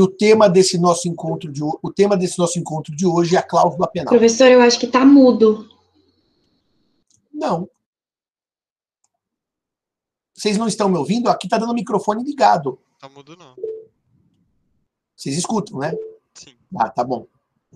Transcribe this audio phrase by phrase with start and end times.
[0.00, 3.42] o tema desse nosso encontro de o tema desse nosso encontro de hoje é a
[3.42, 4.10] cláusula penal.
[4.10, 5.68] Professor, eu acho que está mudo.
[7.32, 7.68] Não.
[10.34, 11.28] Vocês não estão me ouvindo?
[11.28, 12.78] Aqui está dando o microfone ligado.
[13.00, 13.54] Tá mudo não.
[15.16, 15.92] Vocês escutam, né?
[16.34, 16.54] Sim.
[16.76, 17.26] Ah, tá bom.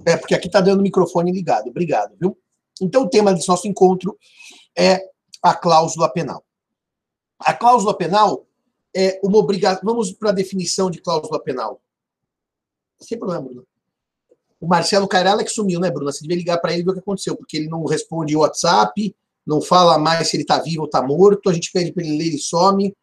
[0.07, 1.69] É porque aqui está dando o microfone ligado.
[1.69, 2.39] Obrigado, viu?
[2.81, 4.17] Então o tema desse nosso encontro
[4.77, 5.11] é
[5.43, 6.45] a cláusula penal.
[7.39, 8.47] A cláusula penal
[8.95, 9.83] é uma obrigação.
[9.85, 11.81] Vamos para a definição de cláusula penal.
[13.03, 13.65] Sem problema, Bruna.
[14.61, 16.13] O Marcelo Cairala que sumiu, né, Bruna?
[16.13, 19.15] Você devia ligar para ele e ver o que aconteceu, porque ele não responde WhatsApp,
[19.45, 22.17] não fala mais se ele está vivo ou está morto, a gente pede para ele
[22.17, 22.97] ler, ele some.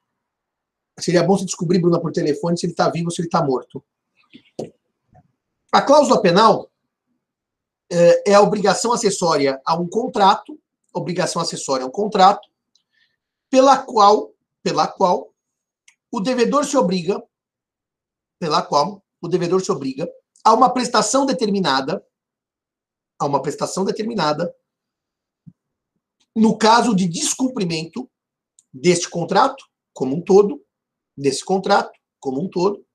[0.97, 3.43] Seria bom se descobrir, Bruna, por telefone, se ele está vivo ou se ele está
[3.43, 3.83] morto.
[5.71, 6.71] A cláusula penal
[7.91, 10.57] é, é a obrigação acessória a um contrato,
[10.93, 12.47] obrigação acessória a um contrato,
[13.49, 14.31] pela qual,
[14.63, 15.33] pela qual
[16.11, 17.21] o devedor se obriga,
[18.39, 20.09] pela qual o devedor se obriga
[20.43, 22.05] a uma prestação determinada,
[23.19, 24.53] a uma prestação determinada,
[26.35, 28.09] no caso de descumprimento
[28.73, 30.63] deste contrato como um todo,
[31.17, 32.85] desse contrato como um todo,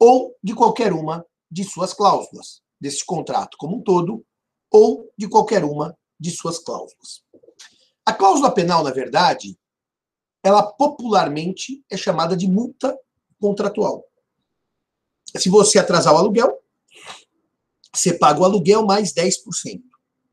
[0.00, 4.24] ou de qualquer uma de suas cláusulas, desse contrato como um todo,
[4.70, 7.22] ou de qualquer uma de suas cláusulas.
[8.04, 9.58] A cláusula penal, na verdade,
[10.42, 12.96] ela popularmente é chamada de multa
[13.40, 14.04] contratual.
[15.36, 16.58] Se você atrasar o aluguel,
[17.94, 19.82] você paga o aluguel mais 10%.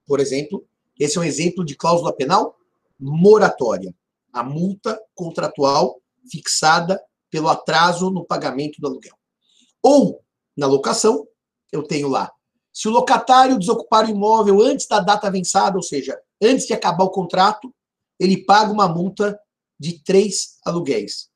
[0.06, 0.66] Por exemplo,
[1.00, 2.58] esse é um exemplo de cláusula penal
[3.00, 3.94] moratória.
[4.32, 9.16] A multa contratual fixada pelo atraso no pagamento do aluguel.
[9.82, 10.24] Ou,
[10.56, 11.28] na locação,
[11.72, 12.32] eu tenho lá.
[12.72, 17.04] Se o locatário desocupar o imóvel antes da data avançada, ou seja, antes de acabar
[17.04, 17.74] o contrato,
[18.20, 19.40] ele paga uma multa
[19.80, 21.30] de três aluguéis.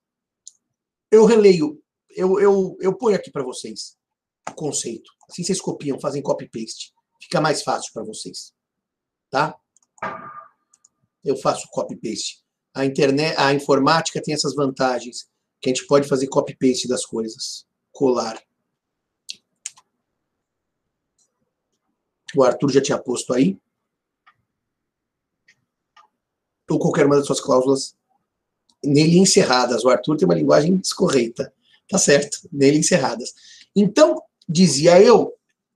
[1.11, 3.97] Eu releio eu, eu, eu ponho aqui para vocês
[4.49, 5.11] o conceito.
[5.29, 6.93] Assim vocês copiam, fazem copy-paste.
[7.21, 8.53] Fica mais fácil para vocês.
[9.29, 9.55] Tá?
[11.23, 12.43] Eu faço copy-paste.
[12.73, 15.29] A internet, a informática tem essas vantagens
[15.61, 17.67] que a gente pode fazer copy-paste das coisas.
[17.91, 18.41] Colar.
[22.35, 23.59] O Arthur já tinha posto aí.
[26.69, 27.95] Ou qualquer uma das suas cláusulas
[28.83, 29.83] nele encerradas.
[29.83, 31.53] O Arthur tem uma linguagem descorreita.
[31.89, 33.33] Tá certo, nele encerradas.
[33.75, 35.33] Então, dizia eu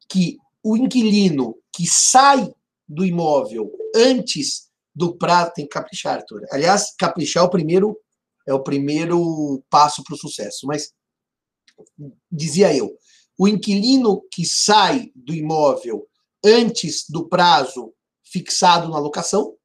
[0.08, 2.54] que o inquilino que sai
[2.88, 6.46] do imóvel antes do prazo tem que caprichar, Arthur.
[6.52, 8.00] Aliás, caprichar é o primeiro
[8.46, 10.68] é o primeiro passo para o sucesso.
[10.68, 10.94] Mas
[12.32, 12.98] dizia eu,
[13.38, 16.08] o inquilino que sai do imóvel
[16.44, 19.56] antes do prazo fixado na locação,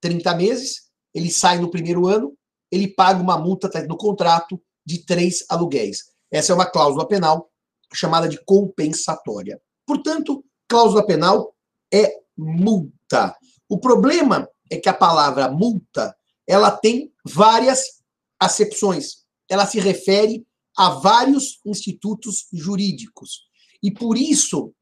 [0.00, 2.36] 30 meses, ele sai no primeiro ano,
[2.70, 6.04] ele paga uma multa tá no contrato de três aluguéis.
[6.30, 7.50] Essa é uma cláusula penal
[7.92, 9.60] chamada de compensatória.
[9.84, 11.54] Portanto, cláusula penal
[11.92, 13.36] é multa.
[13.68, 18.02] O problema é que a palavra multa, ela tem várias
[18.38, 19.24] acepções.
[19.48, 20.46] Ela se refere
[20.76, 23.46] a vários institutos jurídicos.
[23.82, 24.74] E por isso,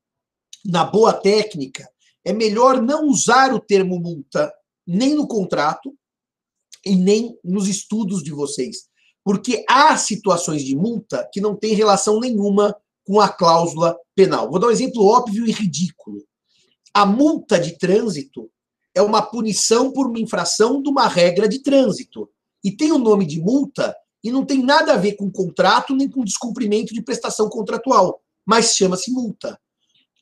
[0.64, 1.88] na boa técnica,
[2.25, 4.53] é melhor não usar o termo multa
[4.87, 5.94] nem no contrato
[6.84, 8.88] e nem nos estudos de vocês.
[9.24, 14.50] Porque há situações de multa que não têm relação nenhuma com a cláusula penal.
[14.50, 16.22] Vou dar um exemplo óbvio e ridículo.
[16.92, 18.50] A multa de trânsito
[18.94, 22.28] é uma punição por uma infração de uma regra de trânsito.
[22.62, 26.08] E tem o nome de multa e não tem nada a ver com contrato nem
[26.08, 29.58] com descumprimento de prestação contratual, mas chama-se multa.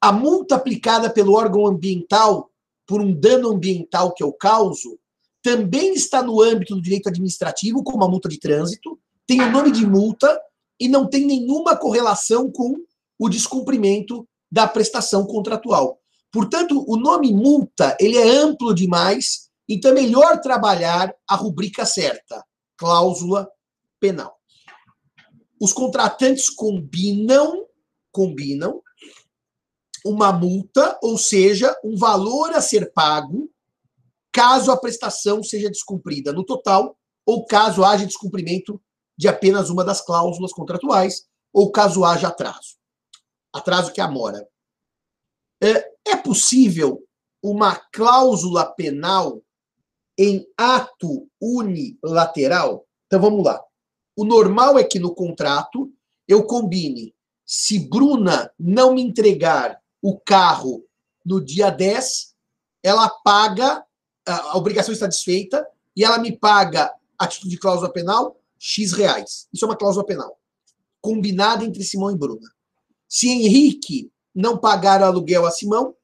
[0.00, 2.50] A multa aplicada pelo órgão ambiental
[2.86, 4.98] por um dano ambiental que eu causo
[5.42, 9.72] também está no âmbito do direito administrativo, como a multa de trânsito, tem o nome
[9.72, 10.41] de multa
[10.78, 12.76] e não tem nenhuma correlação com
[13.19, 15.98] o descumprimento da prestação contratual.
[16.30, 22.44] Portanto, o nome multa ele é amplo demais, então é melhor trabalhar a rubrica certa,
[22.76, 23.48] cláusula
[24.00, 24.36] penal.
[25.60, 27.66] Os contratantes combinam,
[28.10, 28.83] combinam
[30.04, 33.52] uma multa, ou seja, um valor a ser pago
[34.32, 36.96] caso a prestação seja descumprida no total
[37.26, 38.82] ou caso haja descumprimento
[39.16, 42.76] de apenas uma das cláusulas contratuais ou caso haja atraso.
[43.52, 44.48] Atraso que amora.
[45.62, 47.06] É, é possível
[47.42, 49.42] uma cláusula penal
[50.18, 52.86] em ato unilateral?
[53.06, 53.62] Então vamos lá.
[54.16, 55.92] O normal é que no contrato
[56.26, 57.14] eu combine
[57.44, 60.84] se Bruna não me entregar o carro
[61.24, 62.34] no dia 10,
[62.82, 63.84] ela paga
[64.27, 65.66] a obrigação está desfeita
[65.97, 69.48] e ela me paga a título de cláusula penal X reais.
[69.53, 70.39] Isso é uma cláusula penal.
[71.01, 72.48] combinada entre Simão e Bruna.
[73.09, 75.95] Se Henrique não pagar o aluguel a Simão,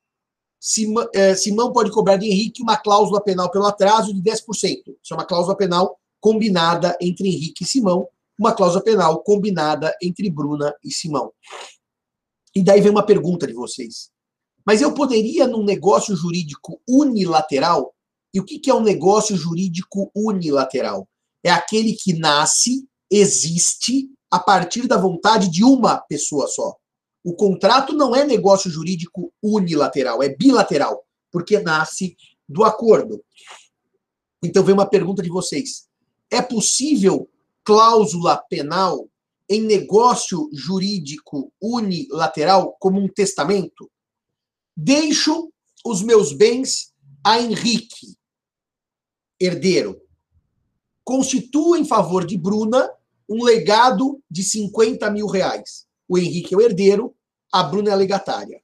[0.60, 4.42] Simão, é, Simão pode cobrar de Henrique uma cláusula penal pelo atraso de 10%.
[4.52, 10.28] Isso é uma cláusula penal combinada entre Henrique e Simão, uma cláusula penal combinada entre
[10.28, 11.32] Bruna e Simão.
[12.54, 14.10] E daí vem uma pergunta de vocês.
[14.66, 17.94] Mas eu poderia, num negócio jurídico unilateral,
[18.38, 21.08] e o que é um negócio jurídico unilateral?
[21.42, 26.76] É aquele que nasce, existe, a partir da vontade de uma pessoa só.
[27.24, 32.16] O contrato não é negócio jurídico unilateral, é bilateral, porque nasce
[32.48, 33.24] do acordo.
[34.40, 35.88] Então vem uma pergunta de vocês:
[36.30, 37.28] é possível
[37.64, 39.08] cláusula penal
[39.48, 43.90] em negócio jurídico unilateral como um testamento?
[44.76, 45.52] Deixo
[45.84, 46.92] os meus bens
[47.24, 48.17] a Henrique,
[49.40, 50.00] herdeiro.
[51.04, 52.90] Constituo em favor de Bruna
[53.28, 55.86] um legado de 50 mil reais.
[56.08, 57.14] O Henrique é o herdeiro,
[57.52, 58.62] a Bruna é a legatária.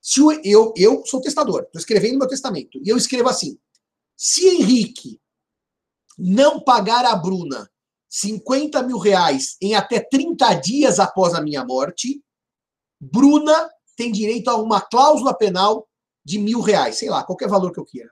[0.00, 3.58] Se eu, eu, eu sou testador, estou escrevendo meu testamento, e eu escrevo assim:
[4.16, 5.18] se Henrique
[6.18, 7.70] não pagar a Bruna
[8.08, 12.22] 50 mil reais em até 30 dias após a minha morte,
[13.00, 15.88] Bruna tem direito a uma cláusula penal
[16.24, 18.10] de mil reais, sei lá, qualquer valor que eu queira.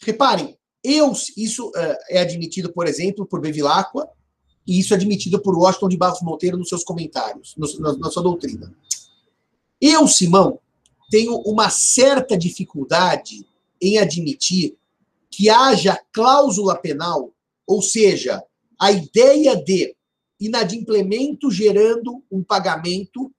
[0.00, 4.06] Reparem, eu, isso uh, é admitido, por exemplo, por Bevilacqua,
[4.66, 8.10] e isso é admitido por Washington de Barros Monteiro nos seus comentários, no, na, na
[8.10, 8.72] sua doutrina.
[9.80, 10.58] Eu, Simão,
[11.10, 13.46] tenho uma certa dificuldade
[13.80, 14.76] em admitir
[15.30, 17.32] que haja cláusula penal,
[17.66, 18.42] ou seja,
[18.78, 19.96] a ideia de
[20.38, 23.32] inadimplemento gerando um pagamento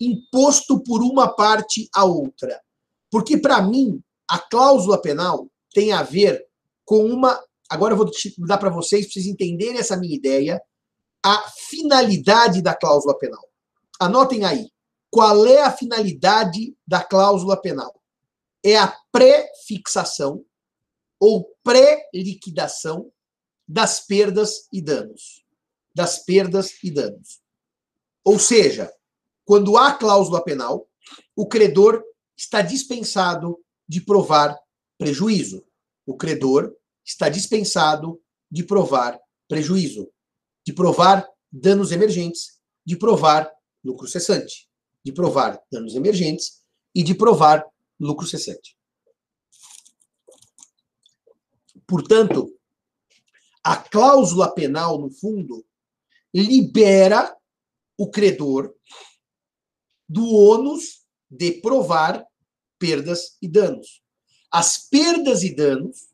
[0.00, 2.60] imposto por uma parte a outra.
[3.10, 6.46] Porque, para mim, a cláusula penal tem a ver
[6.90, 7.40] com uma.
[7.68, 10.60] Agora eu vou dar para vocês, para vocês entenderem essa minha ideia,
[11.24, 13.48] a finalidade da cláusula penal.
[14.00, 14.68] Anotem aí.
[15.08, 17.94] Qual é a finalidade da cláusula penal?
[18.60, 20.44] É a pré-fixação
[21.20, 23.12] ou pré-liquidação
[23.68, 25.44] das perdas e danos.
[25.94, 27.40] Das perdas e danos.
[28.24, 28.92] Ou seja,
[29.44, 30.88] quando há cláusula penal,
[31.36, 32.02] o credor
[32.36, 34.58] está dispensado de provar
[34.98, 35.64] prejuízo.
[36.04, 36.74] O credor
[37.10, 40.10] está dispensado de provar prejuízo,
[40.64, 43.50] de provar danos emergentes, de provar
[43.82, 44.68] lucro cessante,
[45.04, 46.62] de provar danos emergentes
[46.94, 47.66] e de provar
[47.98, 48.76] lucro cessante.
[51.86, 52.56] Portanto,
[53.64, 55.66] a cláusula penal, no fundo,
[56.32, 57.36] libera
[57.98, 58.72] o credor
[60.08, 62.24] do ônus de provar
[62.78, 64.00] perdas e danos.
[64.50, 66.09] As perdas e danos,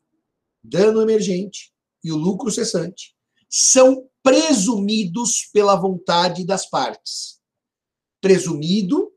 [0.67, 1.71] dano emergente
[2.03, 3.15] e o lucro cessante,
[3.49, 7.39] são presumidos pela vontade das partes.
[8.21, 9.11] Presumido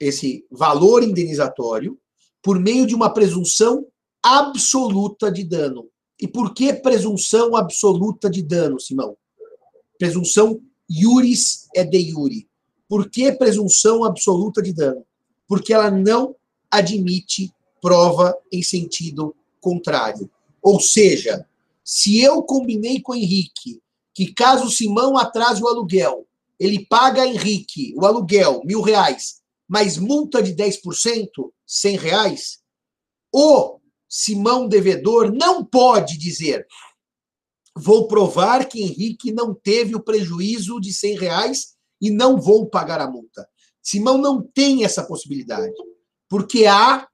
[0.00, 1.98] esse valor indenizatório
[2.42, 3.86] por meio de uma presunção
[4.22, 5.88] absoluta de dano.
[6.20, 9.16] E por que presunção absoluta de dano, Simão?
[9.98, 10.60] Presunção
[10.90, 12.48] iuris é de iure.
[12.88, 15.04] Por que presunção absoluta de dano?
[15.46, 16.34] Porque ela não
[16.70, 20.30] admite prova em sentido contrário.
[20.68, 21.48] Ou seja,
[21.82, 23.80] se eu combinei com o Henrique
[24.12, 26.26] que caso Simão atrase o aluguel,
[26.60, 31.28] ele paga a Henrique o aluguel, mil reais, mais multa de 10%,
[31.66, 32.58] cem reais,
[33.32, 36.66] o Simão devedor não pode dizer
[37.74, 43.00] vou provar que Henrique não teve o prejuízo de 100 reais e não vou pagar
[43.00, 43.48] a multa.
[43.80, 45.72] Simão não tem essa possibilidade,
[46.28, 47.08] porque há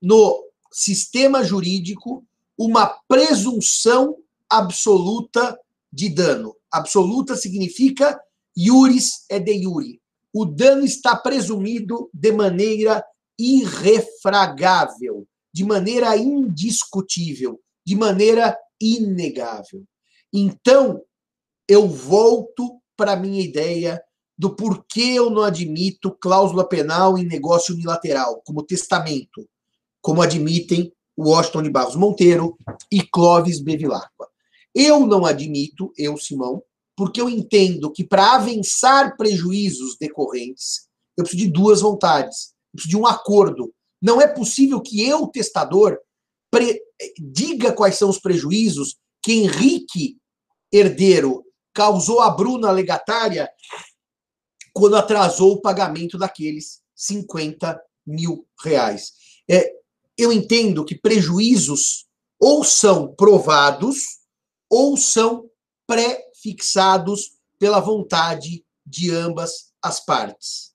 [0.00, 2.24] no sistema jurídico
[2.58, 4.16] uma presunção
[4.48, 5.58] absoluta
[5.92, 6.54] de dano.
[6.70, 8.20] Absoluta significa
[8.56, 10.00] iuris é de iure.
[10.32, 13.04] O dano está presumido de maneira
[13.38, 19.84] irrefragável, de maneira indiscutível, de maneira inegável.
[20.32, 21.00] Então,
[21.68, 24.02] eu volto para a minha ideia
[24.36, 29.48] do porquê eu não admito cláusula penal em negócio unilateral, como testamento,
[30.02, 32.56] como admitem Washington de Barros Monteiro
[32.90, 34.28] e Clóvis Bevilacqua.
[34.74, 36.62] Eu não admito, eu, Simão,
[36.96, 42.90] porque eu entendo que para avançar prejuízos decorrentes, eu preciso de duas vontades, eu preciso
[42.90, 43.72] de um acordo.
[44.02, 45.98] Não é possível que eu, testador,
[47.18, 50.18] diga quais são os prejuízos que Henrique,
[50.72, 53.50] herdeiro, causou a Bruna legatária
[54.72, 59.12] quando atrasou o pagamento daqueles 50 mil reais.
[59.48, 59.72] É,
[60.16, 62.06] eu entendo que prejuízos
[62.38, 64.20] ou são provados
[64.70, 65.48] ou são
[65.86, 70.74] pré-fixados pela vontade de ambas as partes.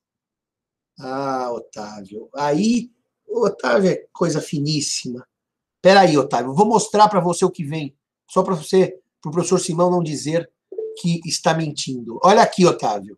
[0.99, 2.29] Ah, Otávio.
[2.35, 2.91] Aí,
[3.27, 5.25] Otávio é coisa finíssima.
[5.81, 7.95] Peraí, Otávio, vou mostrar para você o que vem,
[8.29, 10.51] só para você, para o professor Simão não dizer
[10.97, 12.19] que está mentindo.
[12.21, 13.17] Olha aqui, Otávio.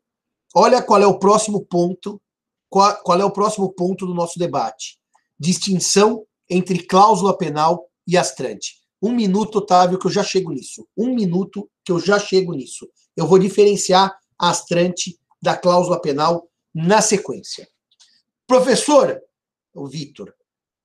[0.53, 2.21] Olha qual é o próximo ponto,
[2.69, 4.99] qual, qual é o próximo ponto do nosso debate.
[5.41, 8.75] Distinção entre cláusula penal e astrante.
[9.01, 10.87] Um minuto, Otávio, que eu já chego nisso.
[10.95, 12.87] Um minuto que eu já chego nisso.
[13.17, 17.67] Eu vou diferenciar a astrante da cláusula penal na sequência.
[18.45, 19.19] Professor,
[19.73, 20.31] o Vitor,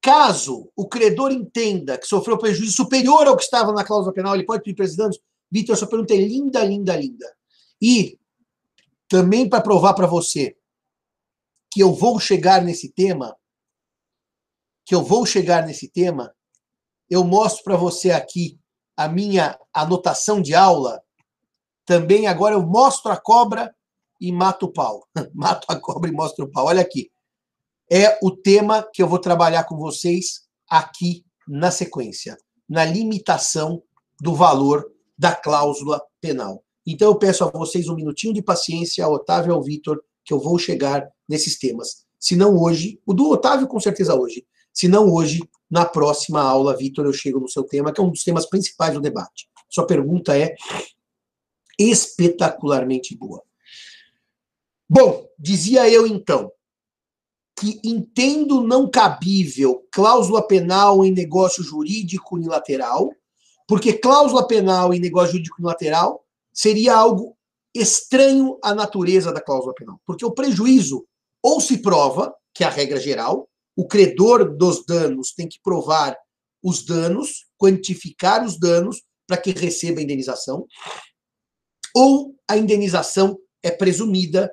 [0.00, 4.46] caso o credor entenda que sofreu prejuízo superior ao que estava na cláusula penal, ele
[4.46, 5.20] pode pedir presidente?
[5.50, 7.30] Vitor, essa pergunta é linda, linda, linda.
[7.78, 8.18] E
[9.06, 10.56] também para provar para você
[11.70, 13.36] que eu vou chegar nesse tema,
[14.86, 16.32] que eu vou chegar nesse tema,
[17.10, 18.58] eu mostro para você aqui
[18.96, 21.02] a minha anotação de aula.
[21.84, 23.74] Também agora eu mostro a cobra
[24.20, 25.06] e mato o pau.
[25.34, 26.66] mato a cobra e mostro o pau.
[26.66, 27.10] Olha aqui.
[27.90, 32.36] É o tema que eu vou trabalhar com vocês aqui na sequência,
[32.68, 33.82] na limitação
[34.20, 36.64] do valor da cláusula penal.
[36.86, 40.32] Então eu peço a vocês um minutinho de paciência, a Otávio e ao Vitor, que
[40.32, 42.04] eu vou chegar nesses temas.
[42.18, 44.44] Se não hoje, o do Otávio com certeza hoje.
[44.76, 45.40] Se não hoje,
[45.70, 48.92] na próxima aula, Vitor, eu chego no seu tema, que é um dos temas principais
[48.92, 49.48] do debate.
[49.70, 50.54] Sua pergunta é
[51.78, 53.42] espetacularmente boa.
[54.86, 56.52] Bom, dizia eu então
[57.58, 63.10] que entendo não cabível cláusula penal em negócio jurídico unilateral,
[63.66, 67.34] porque cláusula penal em negócio jurídico unilateral seria algo
[67.74, 71.06] estranho à natureza da cláusula penal, porque o prejuízo
[71.42, 76.16] ou se prova, que é a regra geral, o credor dos danos tem que provar
[76.62, 80.66] os danos, quantificar os danos para que receba a indenização,
[81.94, 84.52] ou a indenização é presumida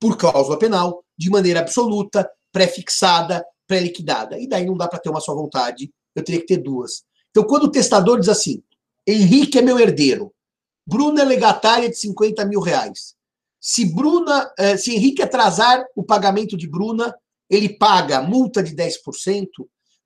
[0.00, 4.38] por cláusula penal, de maneira absoluta, pré-fixada, pré-liquidada.
[4.38, 7.02] E daí não dá para ter uma só vontade, eu teria que ter duas.
[7.30, 8.62] Então, quando o testador diz assim,
[9.06, 10.32] Henrique é meu herdeiro,
[10.86, 13.14] Bruna é legatária de 50 mil reais.
[13.60, 17.14] Se Bruna, eh, se Henrique atrasar o pagamento de Bruna,
[17.50, 19.48] ele paga multa de 10%,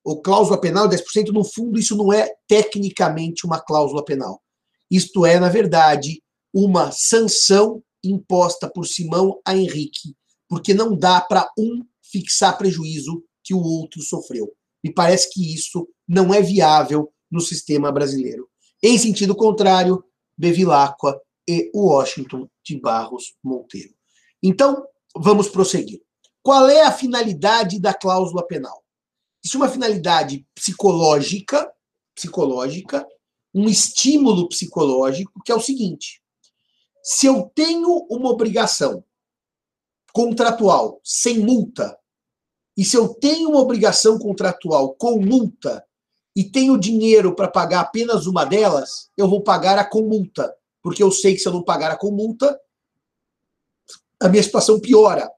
[0.03, 4.43] ou cláusula penal de 10%, no fundo, isso não é tecnicamente uma cláusula penal.
[4.91, 6.23] Isto é, na verdade,
[6.53, 10.15] uma sanção imposta por Simão a Henrique,
[10.49, 14.53] porque não dá para um fixar prejuízo que o outro sofreu.
[14.83, 18.49] Me parece que isso não é viável no sistema brasileiro.
[18.83, 20.05] Em sentido contrário,
[20.37, 23.95] Bevilacqua e Washington de Barros Monteiro.
[24.43, 24.85] Então,
[25.17, 26.04] vamos prosseguir.
[26.45, 28.85] Qual é a finalidade da cláusula penal?
[29.43, 31.73] Isso é uma finalidade psicológica,
[32.15, 33.09] psicológica,
[33.55, 36.23] um estímulo psicológico, que é o seguinte:
[37.03, 39.03] se eu tenho uma obrigação
[40.13, 41.99] contratual sem multa,
[42.77, 45.83] e se eu tenho uma obrigação contratual com multa
[46.37, 51.03] e tenho dinheiro para pagar apenas uma delas, eu vou pagar a com multa, porque
[51.03, 52.61] eu sei que se eu não pagar a com multa,
[54.21, 55.34] a minha situação piora.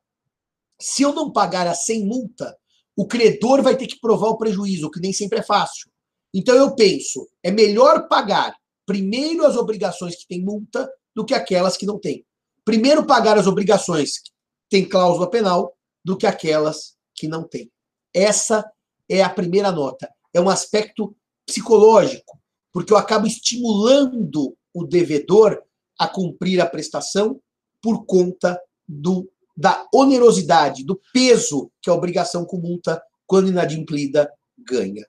[0.80, 2.56] Se eu não pagar a sem multa,
[2.96, 5.90] o credor vai ter que provar o prejuízo, que nem sempre é fácil.
[6.34, 8.54] Então eu penso, é melhor pagar
[8.84, 12.24] primeiro as obrigações que têm multa do que aquelas que não têm.
[12.64, 14.30] Primeiro pagar as obrigações que
[14.68, 17.70] têm cláusula penal do que aquelas que não têm.
[18.14, 18.64] Essa
[19.08, 20.08] é a primeira nota.
[20.32, 21.16] É um aspecto
[21.46, 22.38] psicológico,
[22.72, 25.62] porque eu acabo estimulando o devedor
[25.98, 27.40] a cumprir a prestação
[27.80, 35.06] por conta do, da onerosidade, do peso que a obrigação com multa, quando inadimplida, ganha.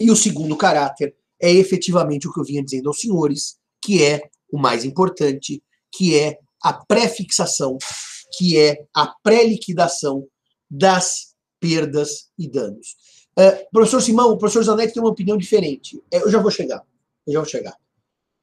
[0.00, 4.22] E o segundo caráter é efetivamente o que eu vinha dizendo aos senhores, que é
[4.50, 7.78] o mais importante, que é a pré-fixação,
[8.36, 10.26] que é a pré-liquidação
[10.70, 12.96] das perdas e danos.
[13.38, 16.02] Uh, professor Simão, o professor Zanetti tem uma opinião diferente.
[16.10, 16.82] É, eu já vou chegar.
[17.26, 17.76] Eu já vou chegar.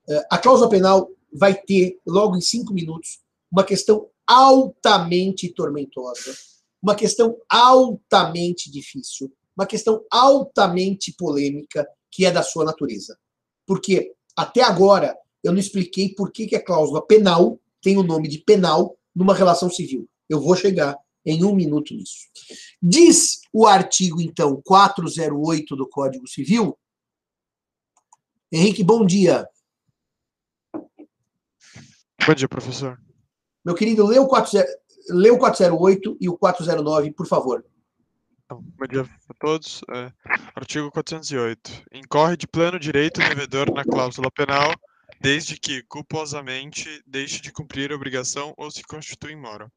[0.08, 3.20] Uh, a cláusula penal vai ter, logo em cinco minutos,
[3.52, 6.36] uma questão altamente tormentosa,
[6.82, 13.18] uma questão altamente difícil, uma questão altamente polêmica, que é da sua natureza.
[13.66, 18.28] Porque até agora eu não expliquei por que, que a cláusula penal tem o nome
[18.28, 20.10] de penal numa relação civil.
[20.30, 22.28] Eu vou chegar em um minuto nisso.
[22.82, 26.78] Diz o artigo, então, 408 do Código Civil.
[28.52, 29.48] Henrique, bom dia.
[32.26, 32.98] Bom dia, professor.
[33.64, 34.66] Meu querido, lê o, 40,
[35.10, 37.66] lê o 408 e o 409, por favor.
[38.46, 39.82] Então, bom dia a todos.
[39.90, 40.12] É,
[40.56, 41.86] artigo 408.
[41.94, 44.74] Incorre de pleno direito o devedor na cláusula penal
[45.24, 49.72] desde que culposamente deixe de cumprir a obrigação ou se constitui em mora.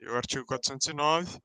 [0.00, 1.38] E o artigo 409,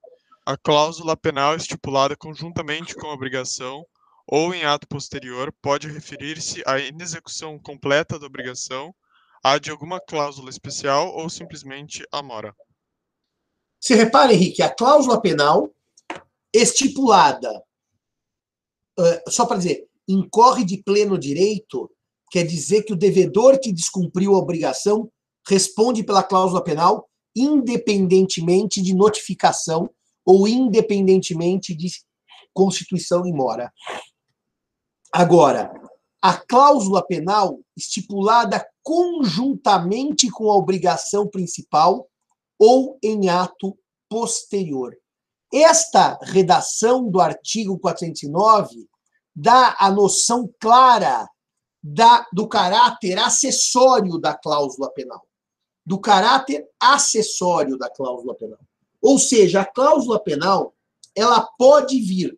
[0.44, 3.86] a cláusula penal estipulada conjuntamente com a obrigação
[4.26, 8.96] ou em ato posterior pode referir-se à inexecução completa da obrigação,
[9.46, 12.52] à de alguma cláusula especial ou simplesmente à mora.
[13.80, 15.70] Se repara, Henrique, a cláusula penal
[16.52, 17.64] estipulada,
[19.00, 21.92] uh, só para dizer, incorre de pleno direito,
[22.32, 25.12] quer dizer que o devedor que descumpriu a obrigação
[25.48, 29.88] responde pela cláusula penal independentemente de notificação
[30.26, 31.92] ou independentemente de
[32.52, 33.72] constituição em mora.
[35.14, 35.72] Agora,
[36.26, 42.10] a cláusula penal estipulada conjuntamente com a obrigação principal
[42.58, 43.78] ou em ato
[44.10, 44.98] posterior.
[45.54, 48.90] Esta redação do artigo 409
[49.36, 51.30] dá a noção clara
[51.84, 55.22] da, do caráter acessório da cláusula penal.
[55.86, 58.62] Do caráter acessório da cláusula penal.
[59.00, 60.74] Ou seja, a cláusula penal
[61.16, 62.36] ela pode vir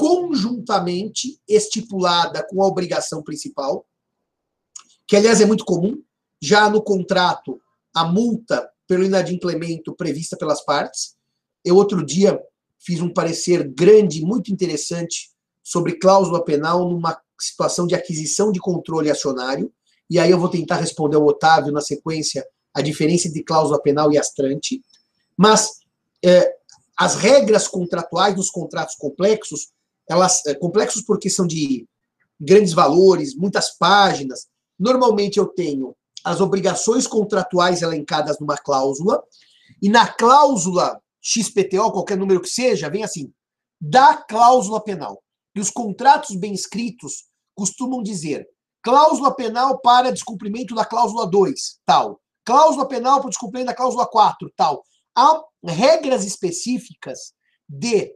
[0.00, 3.86] conjuntamente estipulada com a obrigação principal,
[5.06, 6.02] que aliás é muito comum,
[6.40, 7.60] já no contrato
[7.94, 11.16] a multa pelo inadimplemento prevista pelas partes.
[11.62, 12.40] Eu outro dia
[12.78, 15.30] fiz um parecer grande, muito interessante
[15.62, 19.70] sobre cláusula penal numa situação de aquisição de controle acionário,
[20.08, 22.42] e aí eu vou tentar responder ao Otávio na sequência
[22.72, 24.80] a diferença entre cláusula penal e astrante.
[25.36, 25.68] Mas
[26.24, 26.54] é,
[26.96, 29.68] as regras contratuais dos contratos complexos,
[30.10, 31.86] elas é, complexos porque são de
[32.38, 34.48] grandes valores, muitas páginas.
[34.78, 39.22] Normalmente eu tenho as obrigações contratuais elencadas numa cláusula,
[39.80, 43.32] e na cláusula XPTO, qualquer número que seja, vem assim:
[43.80, 45.22] da cláusula penal.
[45.54, 47.24] E os contratos bem escritos
[47.54, 48.48] costumam dizer
[48.82, 52.20] cláusula penal para descumprimento da cláusula 2, tal.
[52.44, 54.82] Cláusula penal para descumprimento da cláusula 4, tal.
[55.14, 57.32] Há regras específicas
[57.68, 58.12] de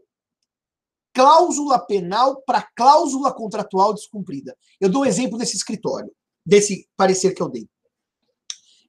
[1.15, 4.57] cláusula penal para cláusula contratual descumprida.
[4.81, 6.13] Eu dou um exemplo desse escritório,
[6.45, 7.69] desse parecer que eu dei.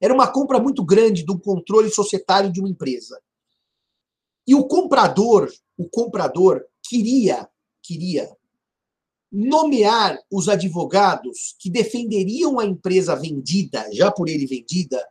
[0.02, 3.22] Era uma compra muito grande do controle societário de uma empresa.
[4.48, 7.48] E o comprador, o comprador queria,
[7.82, 8.36] queria
[9.32, 15.06] nomear os advogados que defenderiam a empresa vendida, já por ele vendida,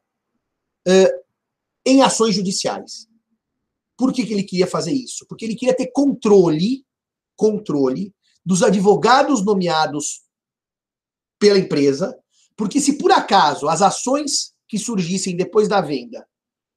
[1.84, 3.08] em ações judiciais.
[3.96, 5.26] Por que, que ele queria fazer isso?
[5.28, 6.84] Porque ele queria ter controle,
[7.36, 10.22] controle dos advogados nomeados
[11.38, 12.16] pela empresa,
[12.56, 16.26] porque se por acaso as ações que surgissem depois da venda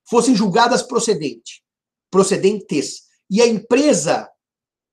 [0.09, 1.61] fossem julgadas procedente,
[2.09, 4.29] procedentes, e a empresa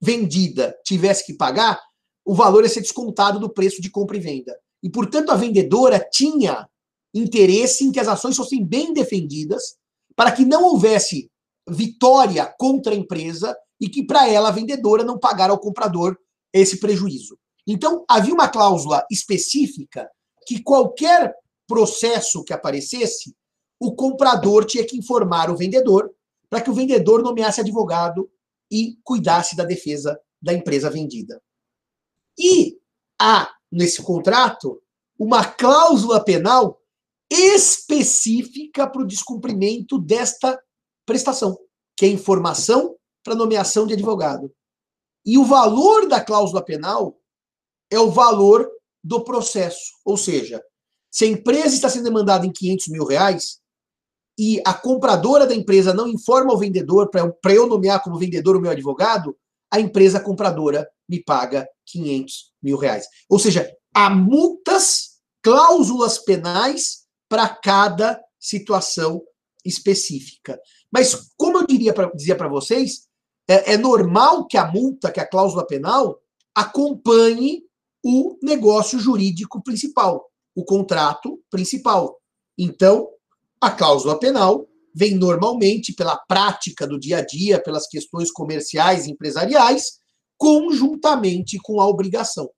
[0.01, 1.81] vendida tivesse que pagar,
[2.25, 4.59] o valor ia ser descontado do preço de compra e venda.
[4.83, 6.69] E, portanto, a vendedora tinha
[7.15, 9.77] interesse em que as ações fossem bem defendidas,
[10.17, 11.31] para que não houvesse
[11.69, 16.19] vitória contra a empresa e que, para ela, a vendedora não pagara ao comprador
[16.53, 17.39] esse prejuízo.
[17.67, 20.09] Então, havia uma cláusula específica
[20.47, 21.35] que qualquer
[21.67, 23.35] processo que aparecesse,
[23.81, 26.11] o comprador tinha que informar o vendedor
[26.49, 28.31] para que o vendedor nomeasse advogado
[28.71, 31.43] e cuidasse da defesa da empresa vendida.
[32.39, 32.79] E
[33.21, 34.81] há, nesse contrato,
[35.19, 36.81] uma cláusula penal
[37.31, 40.61] específica para o descumprimento desta
[41.07, 41.59] prestação,
[41.97, 44.53] que é informação para nomeação de advogado.
[45.27, 47.19] E o valor da cláusula penal
[47.91, 48.71] é o valor
[49.03, 50.63] do processo, ou seja,
[51.11, 53.61] se a empresa está sendo demandada em 500 mil reais
[54.39, 58.61] e a compradora da empresa não informa o vendedor para eu nomear como vendedor o
[58.61, 59.37] meu advogado,
[59.71, 63.07] a empresa compradora me paga 500 mil reais.
[63.29, 69.23] Ou seja, há multas, cláusulas penais para cada situação
[69.65, 70.59] específica.
[70.91, 73.07] Mas, como eu diria pra, dizia para vocês,
[73.49, 76.21] é, é normal que a multa, que a cláusula penal,
[76.55, 77.63] acompanhe
[78.03, 82.21] o negócio jurídico principal o contrato principal.
[82.57, 83.09] Então,
[83.61, 89.11] a cláusula penal vem normalmente pela prática do dia a dia, pelas questões comerciais e
[89.11, 89.99] empresariais,
[90.37, 92.49] conjuntamente com a obrigação.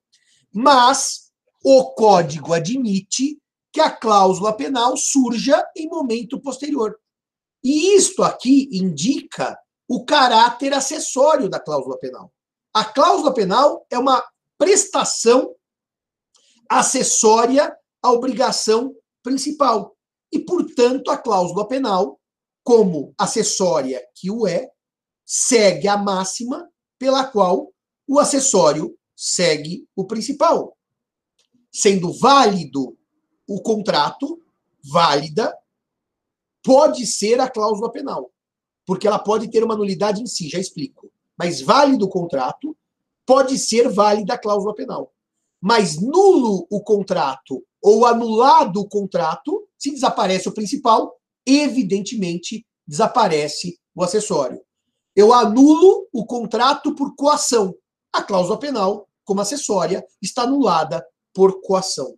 [0.52, 1.30] Mas
[1.64, 3.38] o código admite
[3.72, 6.96] que a cláusula penal surja em momento posterior.
[7.64, 12.32] E isto aqui indica o caráter acessório da cláusula penal.
[12.72, 14.22] A cláusula penal é uma
[14.58, 15.54] prestação
[16.68, 19.96] acessória a obrigação principal.
[20.30, 22.20] E, portanto, a cláusula penal,
[22.62, 24.70] como acessória que o é,
[25.24, 27.72] segue a máxima pela qual
[28.06, 30.76] o acessório segue o principal.
[31.72, 32.96] Sendo válido
[33.48, 34.40] o contrato,
[34.84, 35.56] válida,
[36.62, 38.32] pode ser a cláusula penal,
[38.86, 41.10] porque ela pode ter uma nulidade em si, já explico.
[41.36, 42.74] Mas válido o contrato,
[43.26, 45.12] pode ser válida a cláusula penal.
[45.60, 54.02] Mas nulo o contrato ou anulado o contrato, se desaparece o principal, evidentemente desaparece o
[54.02, 54.60] acessório.
[55.14, 57.74] Eu anulo o contrato por coação.
[58.12, 62.14] A cláusula penal, como acessória, está anulada por coação.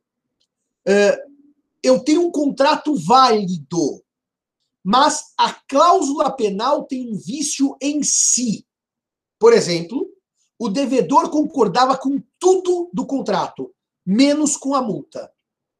[1.82, 4.02] Eu tenho um contrato válido,
[4.90, 8.66] mas a cláusula penal tem um vício em si.
[9.38, 10.08] Por exemplo,
[10.58, 13.70] o devedor concordava com tudo do contrato,
[14.06, 15.30] menos com a multa.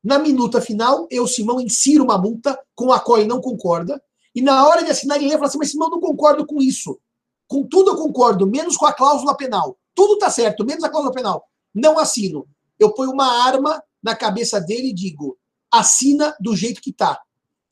[0.05, 3.99] Na minuta final, eu, Simão, insiro uma multa com a qual ele não concorda,
[4.35, 7.01] e na hora de assinar, ele fala assim: Mas Simão, não concordo com isso.
[7.47, 9.79] Com tudo eu concordo, menos com a cláusula penal.
[9.95, 11.49] Tudo está certo, menos a cláusula penal.
[11.75, 12.47] Não assino.
[12.79, 15.39] Eu ponho uma arma na cabeça dele e digo:
[15.73, 17.19] assina do jeito que está.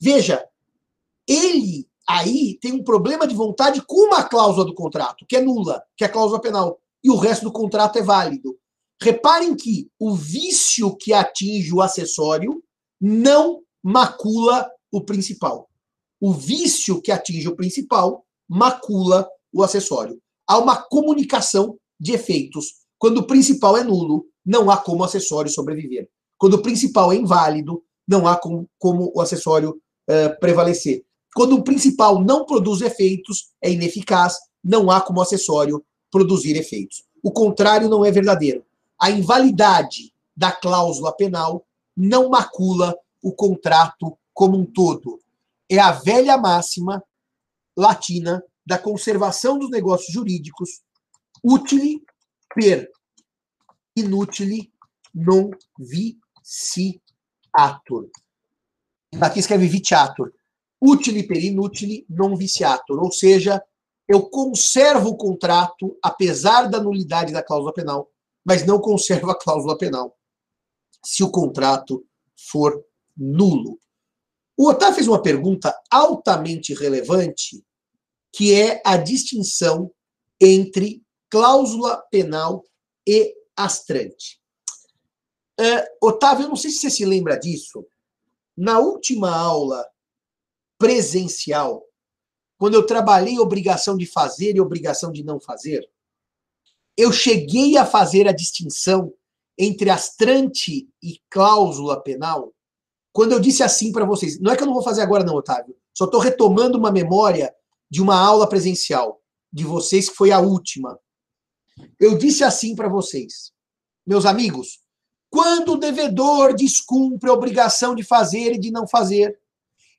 [0.01, 0.43] Veja,
[1.27, 5.83] ele aí tem um problema de vontade com uma cláusula do contrato, que é nula,
[5.95, 8.57] que é a cláusula penal, e o resto do contrato é válido.
[9.01, 12.63] Reparem que o vício que atinge o acessório
[12.99, 15.69] não macula o principal.
[16.19, 20.19] O vício que atinge o principal macula o acessório.
[20.47, 22.73] Há uma comunicação de efeitos.
[22.97, 26.09] Quando o principal é nulo, não há como o acessório sobreviver.
[26.37, 29.71] Quando o principal é inválido, não há como, como o acessório
[30.09, 31.03] uh, prevalecer.
[31.37, 37.03] Quando o principal não produz efeitos, é ineficaz, não há como acessório produzir efeitos.
[37.21, 38.65] O contrário não é verdadeiro
[38.99, 45.21] a invalidade da cláusula penal não macula o contrato como um todo.
[45.69, 47.03] É a velha máxima
[47.75, 50.81] latina da conservação dos negócios jurídicos,
[51.43, 52.01] utile
[52.53, 52.89] per
[53.95, 54.71] inutile
[55.13, 56.99] non viciatur.
[59.21, 60.33] Aqui escreve viciatur.
[60.79, 63.63] Utile per inutile non viciatur, ou seja,
[64.07, 68.09] eu conservo o contrato apesar da nulidade da cláusula penal
[68.47, 70.17] mas não conserva a cláusula penal,
[71.03, 72.07] se o contrato
[72.49, 72.81] for
[73.15, 73.77] nulo.
[74.55, 77.61] O Otávio fez uma pergunta altamente relevante,
[78.31, 79.91] que é a distinção
[80.39, 82.63] entre cláusula penal
[83.05, 84.39] e astrante.
[85.59, 87.85] Uh, Otávio, eu não sei se você se lembra disso.
[88.55, 89.85] Na última aula
[90.77, 91.83] presencial,
[92.57, 95.87] quando eu trabalhei obrigação de fazer e obrigação de não fazer,
[96.97, 99.13] eu cheguei a fazer a distinção
[99.57, 102.53] entre astrante e cláusula penal
[103.17, 104.39] quando eu disse assim para vocês.
[104.39, 105.75] Não é que eu não vou fazer agora, não, Otávio.
[105.91, 107.51] Só estou retomando uma memória
[107.89, 109.19] de uma aula presencial
[109.51, 110.99] de vocês, que foi a última.
[111.99, 113.51] Eu disse assim para vocês,
[114.05, 114.79] meus amigos,
[115.31, 119.35] quando o devedor descumpre a obrigação de fazer e de não fazer,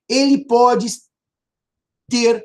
[0.08, 0.88] ele pode
[2.08, 2.44] ter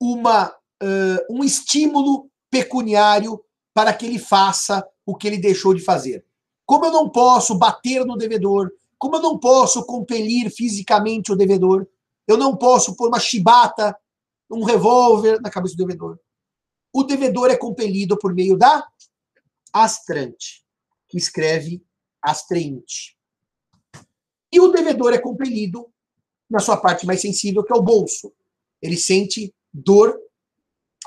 [0.00, 3.42] uma, uh, um estímulo pecuniário
[3.74, 6.24] para que ele faça o que ele deixou de fazer.
[6.64, 11.86] Como eu não posso bater no devedor, como eu não posso compelir fisicamente o devedor,
[12.26, 13.94] eu não posso pôr uma chibata,
[14.50, 16.18] um revólver na cabeça do devedor.
[16.92, 18.86] O devedor é compelido por meio da
[19.72, 20.64] astrante,
[21.08, 21.84] que escreve
[22.22, 23.18] astreinte.
[24.50, 25.92] E o devedor é compelido
[26.54, 28.32] na sua parte mais sensível, que é o bolso.
[28.80, 30.16] Ele sente dor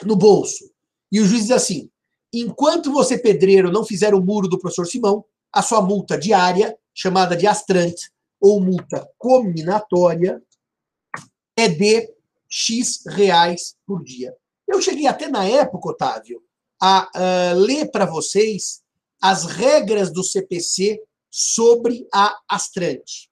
[0.04, 0.70] no bolso.
[1.10, 1.90] E o juiz diz assim:
[2.34, 7.36] enquanto você, pedreiro, não fizer o muro do professor Simão, a sua multa diária, chamada
[7.36, 10.44] de astrante, ou multa combinatória,
[11.56, 12.14] é de
[12.50, 14.36] X reais por dia.
[14.68, 16.44] Eu cheguei até na época, Otávio,
[16.80, 18.84] a uh, ler para vocês
[19.22, 23.32] as regras do CPC sobre a astrante.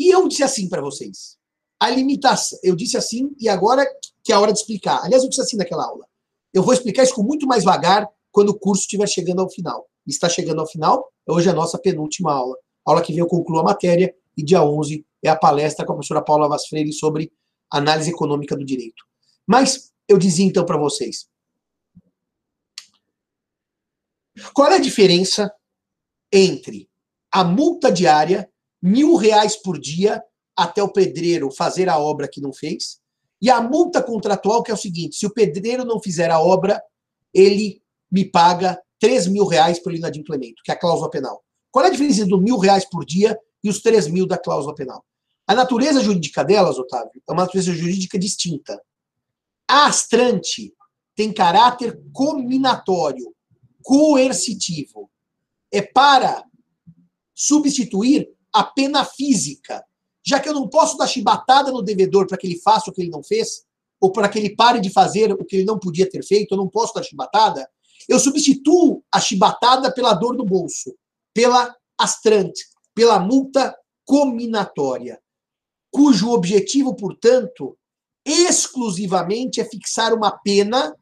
[0.00, 1.36] E eu disse assim para vocês:
[1.78, 2.58] a limitação.
[2.62, 3.86] Eu disse assim, e agora
[4.24, 5.04] que é a hora de explicar.
[5.04, 6.06] Aliás, eu disse assim naquela aula.
[6.54, 9.86] Eu vou explicar isso com muito mais vagar quando o curso estiver chegando ao final.
[10.06, 12.56] Está chegando ao final, hoje é a nossa penúltima aula.
[12.86, 15.92] A aula que vem eu concluo a matéria e dia 11 é a palestra com
[15.92, 17.30] a professora Paula Vaz Freire sobre
[17.70, 19.04] análise econômica do direito.
[19.46, 21.28] Mas eu dizia então para vocês.
[24.54, 25.52] Qual é a diferença
[26.32, 26.88] entre
[27.30, 28.50] a multa diária,
[28.82, 30.22] mil reais por dia,
[30.56, 33.00] até o pedreiro fazer a obra que não fez,
[33.40, 36.82] e a multa contratual, que é o seguinte: se o pedreiro não fizer a obra,
[37.32, 41.42] ele me paga 3 mil reais pelo inadimplemento, que é a cláusula penal.
[41.70, 44.74] Qual é a diferença do mil reais por dia e os 3 mil da cláusula
[44.74, 45.04] penal?
[45.46, 48.80] A natureza jurídica delas, Otávio, é uma natureza jurídica distinta.
[49.66, 50.74] A astrante
[51.14, 53.34] tem caráter combinatório,
[53.82, 55.10] coercitivo.
[55.72, 56.44] É para
[57.34, 59.84] substituir a pena física.
[60.24, 63.02] Já que eu não posso dar chibatada no devedor para que ele faça o que
[63.02, 63.64] ele não fez,
[64.00, 66.58] ou para que ele pare de fazer o que ele não podia ter feito, eu
[66.58, 67.68] não posso dar chibatada,
[68.08, 70.94] eu substituo a chibatada pela dor no bolso,
[71.34, 75.20] pela astrante, pela multa cominatória,
[75.90, 77.76] cujo objetivo, portanto,
[78.24, 80.96] exclusivamente é fixar uma pena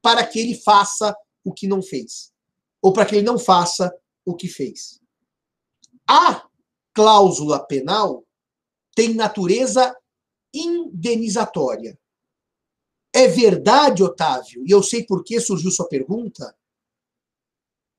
[0.00, 2.32] para que ele faça o que não fez,
[2.80, 3.92] ou para que ele não faça
[4.24, 5.00] o que fez.
[6.08, 6.44] A
[6.94, 8.24] cláusula penal
[8.94, 9.96] tem natureza
[10.54, 11.98] indenizatória.
[13.14, 16.54] É verdade, Otávio, e eu sei por que surgiu sua pergunta,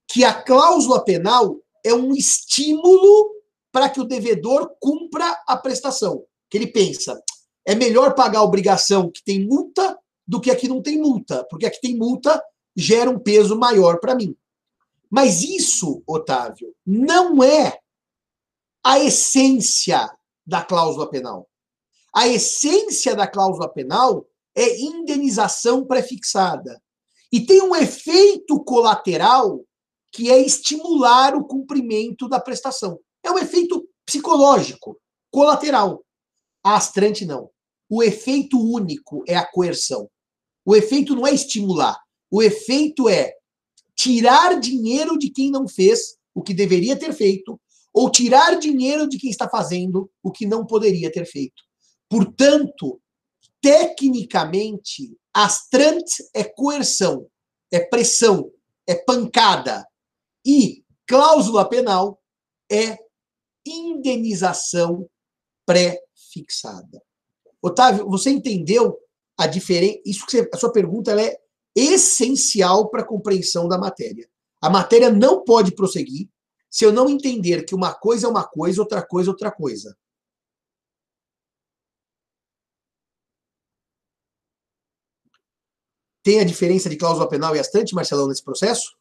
[0.08, 3.32] que a cláusula penal é um estímulo
[3.72, 6.26] para que o devedor cumpra a prestação.
[6.50, 7.22] Que ele pensa,
[7.66, 11.46] é melhor pagar a obrigação que tem multa do que a que não tem multa,
[11.50, 12.42] porque a que tem multa
[12.76, 14.36] gera um peso maior para mim.
[15.10, 17.80] Mas isso, Otávio, não é
[18.84, 20.12] a essência
[20.46, 21.50] da cláusula penal.
[22.14, 26.82] A essência da cláusula penal é indenização prefixada.
[27.32, 29.62] E tem um efeito colateral
[30.12, 33.00] que é estimular o cumprimento da prestação.
[33.24, 35.00] É um efeito psicológico,
[35.32, 36.06] colateral.
[36.64, 37.50] A astrante não.
[37.90, 40.10] O efeito único é a coerção.
[40.66, 42.00] O efeito não é estimular.
[42.30, 43.34] O efeito é
[43.96, 47.60] tirar dinheiro de quem não fez o que deveria ter feito,
[47.94, 51.62] ou tirar dinheiro de quem está fazendo o que não poderia ter feito.
[52.10, 53.00] Portanto,
[53.62, 57.28] tecnicamente, astrant é coerção,
[57.72, 58.52] é pressão,
[58.88, 59.86] é pancada.
[60.46, 62.20] E cláusula penal
[62.72, 62.98] é
[63.66, 65.08] indenização
[65.66, 67.02] pré-fixada.
[67.62, 68.98] Otávio, você entendeu
[69.38, 70.02] a diferença?
[70.06, 71.38] Isso você, a sua pergunta é
[71.76, 74.28] essencial para a compreensão da matéria.
[74.62, 76.30] A matéria não pode prosseguir
[76.74, 79.96] se eu não entender que uma coisa é uma coisa, outra coisa é outra coisa.
[86.24, 88.98] Tem a diferença de cláusula penal e astante, Marcelão, nesse processo?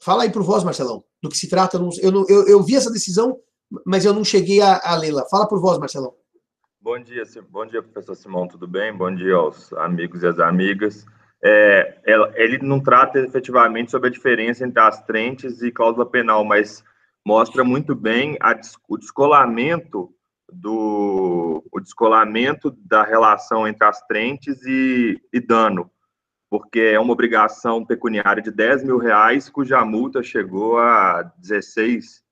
[0.00, 1.76] Fala aí por voz, Marcelão, do que se trata.
[1.76, 3.40] Eu, não, eu, eu vi essa decisão,
[3.86, 5.24] mas eu não cheguei a, a lê-la.
[5.28, 6.16] Fala por voz, Marcelão.
[6.80, 8.92] Bom dia, bom dia, professor Simão, tudo bem?
[8.92, 11.06] Bom dia aos amigos e às amigas.
[11.44, 11.98] É,
[12.36, 16.84] ele não trata efetivamente sobre a diferença entre as trentes e cláusula penal, mas
[17.26, 20.14] mostra muito bem a, o descolamento
[20.52, 25.90] do o descolamento da relação entre as trentes e, e, dano,
[26.50, 32.22] porque é uma obrigação pecuniária de 10 mil reais, cuja multa chegou a 16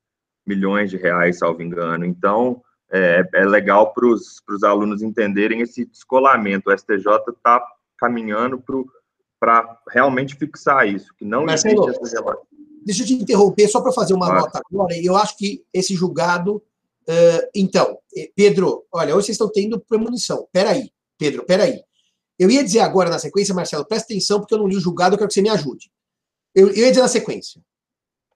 [0.47, 2.05] milhões de reais, salvo engano.
[2.05, 6.71] Então, é, é legal para os alunos entenderem esse descolamento.
[6.71, 7.65] O STJ está
[7.97, 8.77] caminhando para
[9.89, 12.47] realmente fixar isso, que não Marcelo, existe essa relação.
[12.85, 14.43] Deixa eu te interromper só para fazer uma Mas...
[14.43, 14.95] nota agora.
[14.97, 16.63] Eu acho que esse julgado
[17.11, 20.47] Uh, então, eh, Pedro, olha, hoje vocês estão tendo premonição.
[20.53, 21.83] Peraí, Pedro, peraí.
[22.39, 25.15] Eu ia dizer agora na sequência, Marcelo, presta atenção, porque eu não li o julgado,
[25.15, 25.91] eu quero que você me ajude.
[26.55, 27.61] Eu, eu ia dizer na sequência.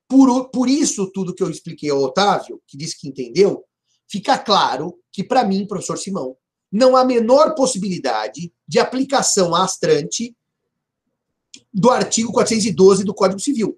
[0.09, 3.63] Por, por isso, tudo que eu expliquei ao Otávio, que disse que entendeu,
[4.07, 6.35] fica claro que, para mim, professor Simão,
[6.71, 10.35] não há a menor possibilidade de aplicação astrante
[11.75, 13.77] do artigo 412 do Código Civil.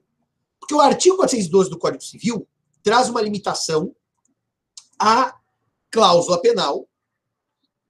[0.60, 2.48] Porque o artigo 412 do Código Civil
[2.84, 3.92] traz uma limitação
[5.00, 5.36] a
[5.90, 6.88] cláusula penal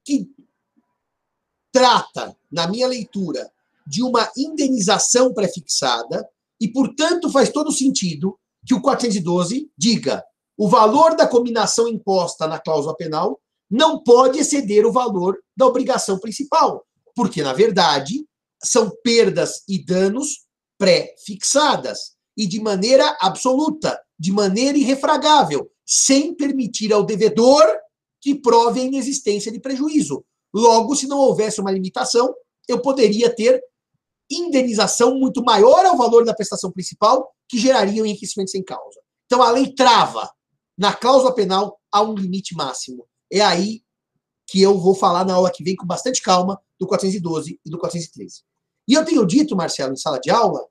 [0.06, 0.30] que
[1.72, 3.52] trata, na minha leitura,
[3.86, 6.28] de uma indenização prefixada
[6.60, 10.24] e, portanto, faz todo sentido que o 412 diga
[10.58, 13.40] o valor da combinação imposta na cláusula penal
[13.70, 18.26] não pode exceder o valor da obrigação principal, porque, na verdade,
[18.64, 20.46] são perdas e danos
[20.78, 27.64] pré-fixadas e de maneira absoluta, de maneira irrefragável, sem permitir ao devedor
[28.22, 30.24] que prove a inexistência de prejuízo.
[30.54, 32.34] Logo, se não houvesse uma limitação,
[32.68, 33.62] eu poderia ter
[34.30, 39.00] indenização muito maior ao valor da prestação principal, que geraria um enriquecimento sem causa.
[39.26, 40.30] Então, a lei trava.
[40.78, 43.08] Na cláusula penal, há um limite máximo.
[43.32, 43.82] É aí
[44.48, 47.78] que eu vou falar na aula que vem com bastante calma do 412 e do
[47.78, 48.44] 413.
[48.88, 50.66] E eu tenho dito, Marcelo, em sala de aula,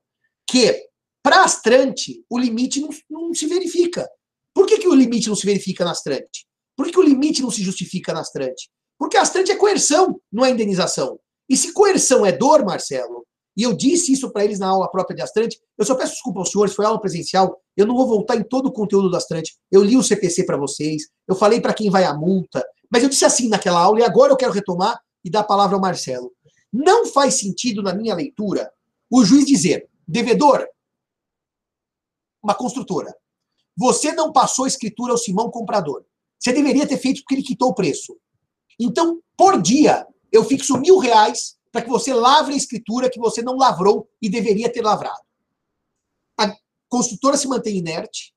[0.48, 0.88] que
[1.22, 4.08] para astrante o limite não, não se verifica.
[4.54, 6.46] Por que, que o limite não se verifica na astrante?
[6.76, 8.70] Por que, que o limite não se justifica na astrante?
[8.98, 11.18] Porque a astrante é coerção, não é indenização.
[11.48, 13.26] E se coerção é dor, Marcelo,
[13.56, 16.40] e eu disse isso para eles na aula própria de astrante, eu só peço desculpa
[16.40, 19.56] aos senhores, foi aula presencial, eu não vou voltar em todo o conteúdo da astrante.
[19.70, 23.08] Eu li o CPC para vocês, eu falei para quem vai a multa, mas eu
[23.08, 26.32] disse assim naquela aula, e agora eu quero retomar e dar a palavra ao Marcelo.
[26.76, 28.70] Não faz sentido, na minha leitura,
[29.10, 30.68] o juiz dizer, devedor,
[32.42, 33.16] uma construtora,
[33.74, 36.04] você não passou a escritura ao Simão comprador.
[36.38, 38.18] Você deveria ter feito porque ele quitou o preço.
[38.78, 43.40] Então, por dia, eu fixo mil reais para que você lavre a escritura que você
[43.40, 45.24] não lavrou e deveria ter lavrado.
[46.38, 46.54] A
[46.90, 48.34] construtora se mantém inerte,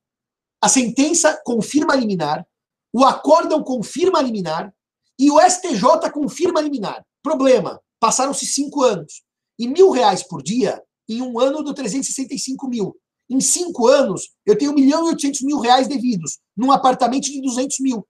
[0.61, 2.47] a sentença confirma a liminar,
[2.93, 4.73] o acórdão confirma a liminar
[5.19, 7.05] e o STJ confirma a liminar.
[7.21, 9.23] Problema, passaram-se cinco anos.
[9.57, 12.95] E mil reais por dia, em um ano, do 365 mil.
[13.29, 17.41] Em cinco anos, eu tenho 1 milhão e 800 mil reais devidos num apartamento de
[17.41, 18.07] 200 mil.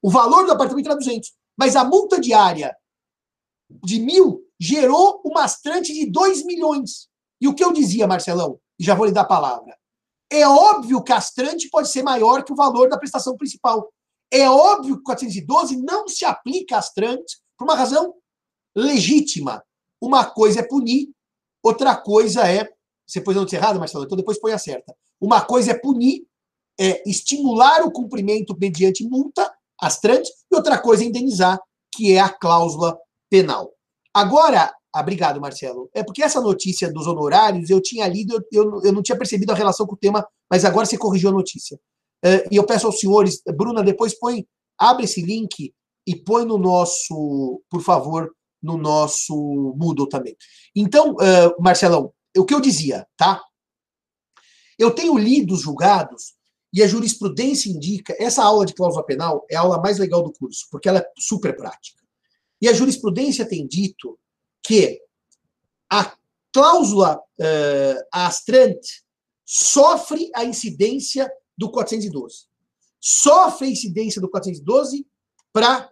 [0.00, 1.32] O valor do apartamento era 200.
[1.56, 2.76] Mas a multa diária
[3.84, 7.08] de mil gerou uma astrante de 2 milhões.
[7.40, 9.76] E o que eu dizia, Marcelão, e já vou lhe dar a palavra,
[10.30, 13.92] é óbvio que a astrante pode ser maior que o valor da prestação principal.
[14.30, 18.14] É óbvio que o 412 não se aplica a astrante por uma razão
[18.74, 19.62] legítima.
[20.00, 21.10] Uma coisa é punir,
[21.62, 22.68] outra coisa é.
[23.06, 24.04] Você pôs a notícia errada, Marcelo?
[24.04, 24.94] Então depois põe a certa.
[25.20, 26.26] Uma coisa é punir,
[26.78, 31.60] é estimular o cumprimento mediante multa, astrante, e outra coisa é indenizar,
[31.94, 32.98] que é a cláusula
[33.30, 33.72] penal.
[34.14, 35.88] Agora, ah, obrigado, Marcelo.
[35.94, 39.54] É porque essa notícia dos honorários eu tinha lido, eu, eu, não tinha percebido a
[39.54, 41.78] relação com o tema, mas agora você corrigiu a notícia.
[42.24, 44.46] Uh, e eu peço aos senhores, Bruna, depois põe,
[44.78, 45.72] abre esse link
[46.06, 48.30] e põe no nosso, por favor,
[48.62, 49.34] no nosso
[49.76, 50.36] Moodle também.
[50.74, 53.42] Então, uh, Marcelão, o que eu dizia, tá?
[54.78, 56.34] Eu tenho lido os julgados
[56.72, 60.32] e a jurisprudência indica, essa aula de cláusula penal é a aula mais legal do
[60.32, 62.02] curso, porque ela é super prática.
[62.60, 64.18] E a jurisprudência tem dito
[64.62, 65.00] que
[65.90, 66.16] a
[66.52, 69.02] cláusula uh, astrante
[69.44, 72.46] sofre a incidência do 412.
[72.98, 75.06] Sofre a incidência do 412
[75.52, 75.90] para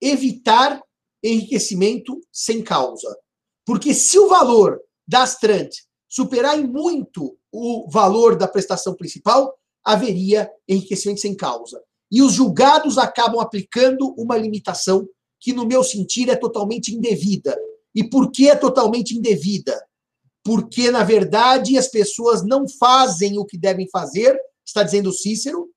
[0.00, 0.80] evitar
[1.22, 3.16] enriquecimento sem causa.
[3.64, 9.54] Porque se o valor da astrante superar em muito o valor da prestação principal,
[9.84, 11.82] haveria enriquecimento sem causa.
[12.10, 15.06] E os julgados acabam aplicando uma limitação
[15.40, 17.56] que, no meu sentir, é totalmente indevida.
[17.94, 19.78] E por que é totalmente indevida?
[20.44, 25.68] Porque, na verdade, as pessoas não fazem o que devem fazer, está dizendo Cícero,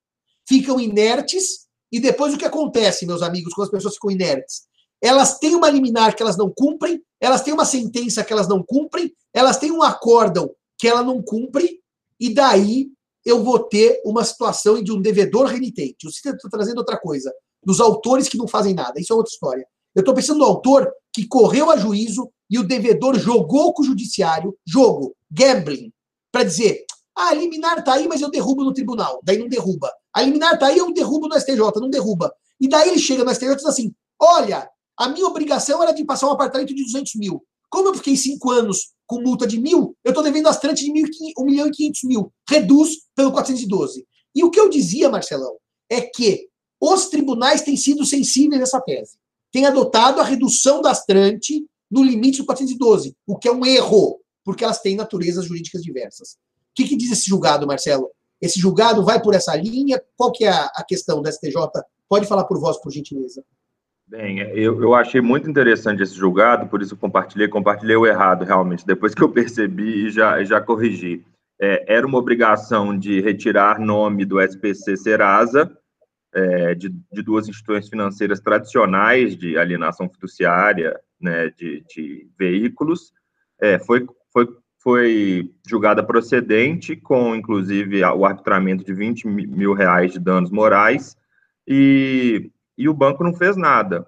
[0.48, 4.64] ficam inertes, e depois o que acontece, meus amigos, quando as pessoas ficam inertes?
[5.06, 8.64] Elas têm uma liminar que elas não cumprem, elas têm uma sentença que elas não
[8.64, 11.80] cumprem, elas têm um acórdão que ela não cumpre,
[12.20, 12.88] e daí
[13.24, 16.08] eu vou ter uma situação de um devedor renitente.
[16.08, 17.32] O Cícero está trazendo outra coisa,
[17.64, 19.68] dos autores que não fazem nada, isso é outra história.
[19.94, 23.86] Eu estou pensando no autor que correu a juízo e o devedor jogou com o
[23.86, 25.94] judiciário, jogo, gambling,
[26.32, 26.84] para dizer:
[27.16, 29.22] ah, a liminar está aí, mas eu derrubo no tribunal.
[29.24, 29.92] Daí não derruba.
[30.12, 32.34] A liminar está aí, eu derrubo no STJ, não derruba.
[32.60, 36.04] E daí ele chega no STJ e diz assim: olha, a minha obrigação era de
[36.06, 37.44] passar um apartamento de 200 mil.
[37.70, 40.92] Como eu fiquei cinco anos com multa de mil, eu estou devendo as tranches de
[41.38, 42.32] 1 milhão e 500 mil.
[42.50, 44.06] Reduz pelo 412.
[44.34, 45.58] E o que eu dizia, Marcelão,
[45.90, 46.48] é que
[46.80, 49.18] os tribunais têm sido sensíveis a essa tese
[49.56, 54.20] tem adotado a redução da astrante no limite do 412, o que é um erro,
[54.44, 56.34] porque elas têm naturezas jurídicas diversas.
[56.34, 58.12] O que, que diz esse julgado, Marcelo?
[58.42, 60.04] Esse julgado vai por essa linha?
[60.18, 61.56] Qual que é a, questão da STJ?
[62.10, 63.46] Pode falar por vós, por gentileza.
[64.08, 68.86] Bem, eu, eu achei muito interessante esse julgado, por isso compartilhei, compartilhei o errado, realmente,
[68.86, 71.26] depois que eu percebi e já, já corrigi.
[71.60, 75.76] É, era uma obrigação de retirar nome do SPC Serasa,
[76.34, 83.12] é, de, de, duas instituições financeiras tradicionais de alienação fiduciária né, de, de veículos,
[83.60, 84.48] é, foi, foi,
[84.84, 91.18] foi julgada procedente, com inclusive o arbitramento de 20 mil reais de danos morais,
[91.68, 94.08] e, e o banco não fez nada.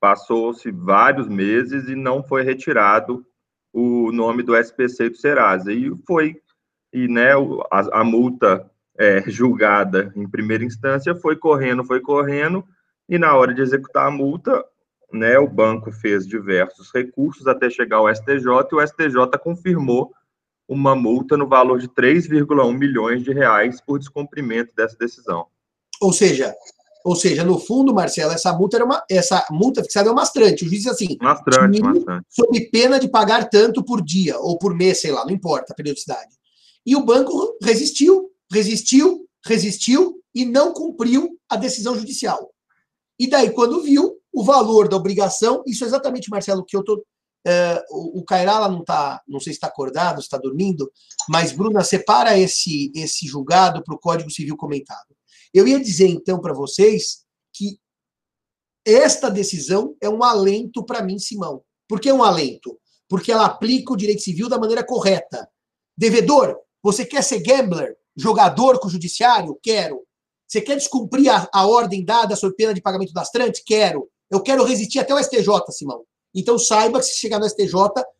[0.00, 3.24] Passou-se vários meses e não foi retirado
[3.72, 5.72] o nome do SPC do Serasa.
[5.72, 6.40] E foi,
[6.92, 7.32] e né,
[7.70, 12.64] a, a multa é, julgada em primeira instância, foi correndo, foi correndo,
[13.08, 14.64] e na hora de executar a multa,
[15.12, 20.12] né, o banco fez diversos recursos até chegar ao STJ, e o STJ confirmou
[20.68, 25.46] uma multa no valor de 3,1 milhões de reais por descumprimento dessa decisão.
[26.00, 26.54] Ou seja,
[27.04, 30.64] ou seja, no fundo, Marcelo, essa multa era uma essa multa fixada é uma mastrante.
[30.64, 32.26] O juiz diz assim, mastrante, mastrante.
[32.28, 35.76] sob pena de pagar tanto por dia ou por mês, sei lá, não importa a
[35.76, 36.36] periodicidade.
[36.84, 42.50] E o banco resistiu, resistiu, resistiu e não cumpriu a decisão judicial.
[43.18, 47.04] E daí, quando viu o valor da obrigação, isso é exatamente, Marcelo, que eu tô.
[47.44, 50.88] É, o, o Cairala não tá, não sei se está acordado, se está dormindo,
[51.28, 55.08] mas Bruna, separa esse, esse julgado para o Código Civil comentado.
[55.52, 57.78] Eu ia dizer então para vocês que
[58.84, 61.62] esta decisão é um alento para mim, Simão.
[61.88, 62.78] Por que um alento?
[63.08, 65.48] Porque ela aplica o direito civil da maneira correta.
[65.96, 67.96] Devedor, você quer ser gambler?
[68.16, 69.58] jogador com o judiciário?
[69.62, 70.02] Quero.
[70.46, 73.62] Você quer descumprir a, a ordem dada sob pena de pagamento das trantes?
[73.64, 74.08] Quero.
[74.30, 76.04] Eu quero resistir até o STJ, Simão.
[76.34, 77.72] Então saiba que se chegar no STJ,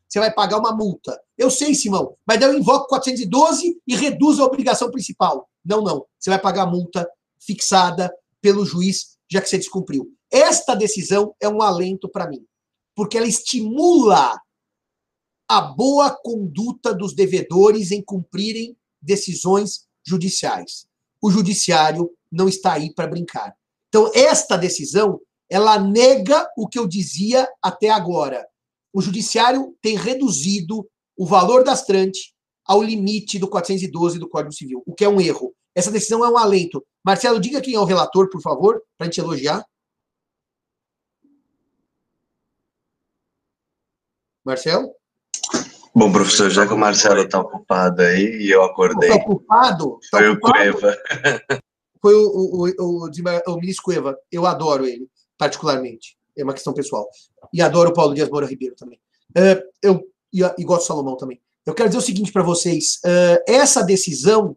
[0.09, 1.18] você vai pagar uma multa.
[1.37, 5.49] Eu sei, Simão, mas daí eu invoco 412 e reduzo a obrigação principal.
[5.64, 6.05] Não, não.
[6.18, 7.09] Você vai pagar a multa
[7.45, 10.12] fixada pelo juiz, já que você descumpriu.
[10.30, 12.45] Esta decisão é um alento para mim,
[12.95, 14.40] porque ela estimula
[15.49, 20.86] a boa conduta dos devedores em cumprirem decisões judiciais.
[21.20, 23.55] O judiciário não está aí para brincar.
[23.88, 25.20] Então, esta decisão,
[25.51, 28.47] ela nega o que eu dizia até agora.
[28.93, 32.34] O judiciário tem reduzido o valor das trante
[32.64, 35.55] ao limite do 412 do Código Civil, o que é um erro.
[35.74, 36.84] Essa decisão é um alento.
[37.04, 39.64] Marcelo, diga quem é o relator, por favor, para a gente elogiar.
[44.44, 44.94] Marcelo?
[45.94, 49.10] Bom, professor, já que o Marcelo está ocupado aí e eu acordei.
[49.10, 49.98] Está ocupado?
[50.10, 50.70] Tá foi ocupado?
[50.70, 50.96] o Cueva.
[52.00, 54.18] Foi o, o, o, o, o ministro Cueva.
[54.30, 55.06] Eu adoro ele,
[55.38, 56.16] particularmente.
[56.36, 57.06] É uma questão pessoal.
[57.52, 58.98] E adoro o Paulo Dias Moura Ribeiro também.
[59.36, 60.02] Uh, eu,
[60.32, 61.40] e, e gosto do Salomão também.
[61.64, 64.56] Eu quero dizer o seguinte para vocês: uh, essa decisão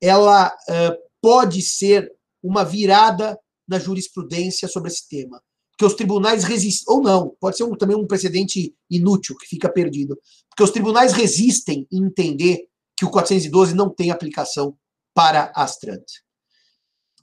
[0.00, 5.42] ela uh, pode ser uma virada na jurisprudência sobre esse tema
[5.76, 9.68] que os tribunais resistem, ou não, pode ser um, também um precedente inútil que fica
[9.68, 10.18] perdido,
[10.48, 12.66] porque os tribunais resistem em entender
[12.96, 14.76] que o 412 não tem aplicação
[15.12, 16.04] para Astrand.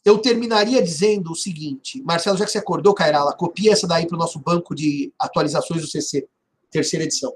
[0.06, 4.16] Eu terminaria dizendo o seguinte, Marcelo, já que você acordou, Cairala, copia essa daí para
[4.16, 6.28] o nosso banco de atualizações do CC,
[6.70, 7.34] terceira edição.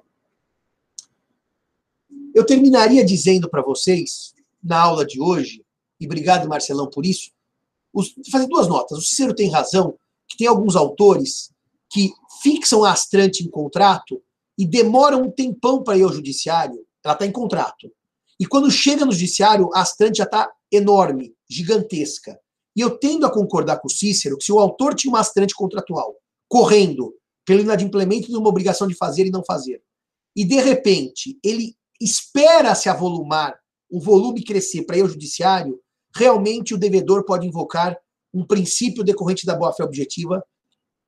[2.35, 4.33] Eu terminaria dizendo para vocês,
[4.67, 5.63] na aula de hoje,
[5.99, 7.31] e obrigado, Marcelão, por isso,
[7.93, 8.97] os, fazer duas notas.
[8.97, 9.95] O Cícero tem razão
[10.27, 11.51] que tem alguns autores
[11.89, 12.11] que
[12.41, 14.21] fixam a astrante em contrato
[14.57, 17.91] e demoram um tempão para ir ao judiciário, ela está em contrato.
[18.39, 22.39] E quando chega no judiciário, a astrante já está enorme, gigantesca.
[22.75, 25.55] E eu tendo a concordar com o Cícero que se o autor tinha uma astrante
[25.55, 26.15] contratual
[26.47, 27.13] correndo
[27.45, 29.81] pelo inadimplemento de uma obrigação de fazer e não fazer,
[30.35, 33.57] e de repente ele espera se avolumar,
[33.89, 35.79] o volume crescer para ir judiciário,
[36.15, 37.97] realmente o devedor pode invocar
[38.33, 40.43] um princípio decorrente da boa-fé objetiva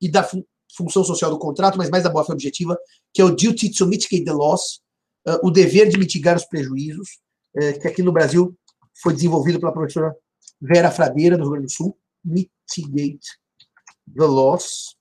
[0.00, 0.42] e da fun
[0.76, 2.78] função social do contrato, mas mais da boa-fé objetiva,
[3.12, 4.80] que é o duty to mitigate the loss,
[5.26, 7.18] uh, o dever de mitigar os prejuízos,
[7.56, 8.56] uh, que aqui no Brasil
[9.02, 10.14] foi desenvolvido pela professora
[10.60, 13.26] Vera Fradeira, do Rio Grande do Sul, mitigate
[14.16, 14.94] the loss,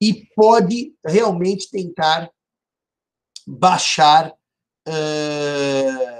[0.00, 2.30] e pode realmente tentar
[3.46, 4.32] baixar
[4.88, 6.19] uh,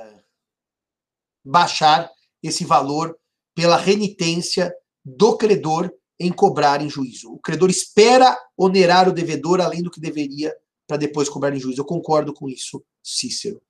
[1.45, 2.11] baixar
[2.43, 3.17] esse valor
[3.55, 4.73] pela renitência
[5.05, 7.33] do credor em cobrar em juízo.
[7.33, 10.55] O credor espera onerar o devedor além do que deveria
[10.87, 11.81] para depois cobrar em juízo.
[11.81, 13.61] Eu concordo com isso, Cícero.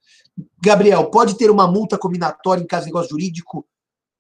[0.63, 3.67] Gabriel, pode ter uma multa combinatória em caso de negócio jurídico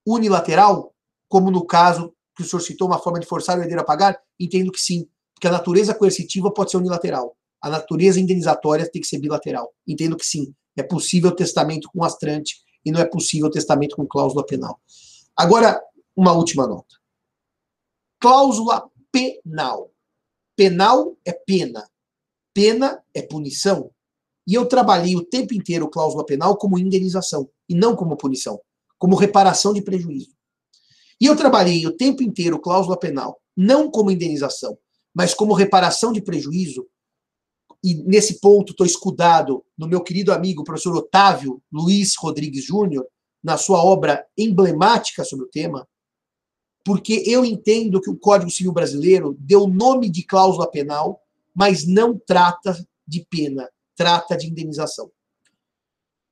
[0.07, 0.94] unilateral,
[1.28, 4.18] como no caso que o senhor citou, uma forma de forçar o herdeiro a pagar?
[4.38, 7.36] Entendo que sim, porque a natureza coercitiva pode ser unilateral.
[7.61, 9.72] A natureza indenizatória tem que ser bilateral.
[9.86, 10.55] Entendo que sim.
[10.76, 14.81] É possível testamento com astrante e não é possível testamento com cláusula penal.
[15.37, 15.81] Agora,
[16.16, 16.97] uma última nota.
[18.18, 19.91] Cláusula penal.
[20.57, 21.89] Penal é pena.
[22.53, 23.91] Pena é punição.
[24.47, 28.61] E eu trabalhei o tempo inteiro cláusula penal como indenização e não como punição,
[28.99, 30.35] como reparação de prejuízo.
[31.20, 34.78] E eu trabalhei o tempo inteiro cláusula penal não como indenização,
[35.14, 36.87] mas como reparação de prejuízo.
[37.83, 43.07] E nesse ponto estou escudado no meu querido amigo professor Otávio Luiz Rodrigues Júnior,
[43.43, 45.89] na sua obra emblemática sobre o tema,
[46.85, 51.20] porque eu entendo que o Código Civil Brasileiro deu nome de cláusula penal,
[51.55, 52.76] mas não trata
[53.07, 55.11] de pena, trata de indenização.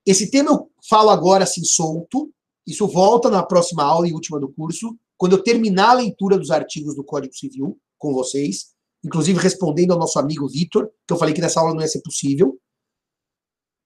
[0.05, 2.33] Esse tema eu falo agora assim solto,
[2.67, 6.51] isso volta na próxima aula e última do curso, quando eu terminar a leitura dos
[6.51, 8.75] artigos do Código Civil com vocês,
[9.05, 12.03] inclusive respondendo ao nosso amigo Vitor, que eu falei que nessa aula não ia ser
[12.03, 12.59] possível.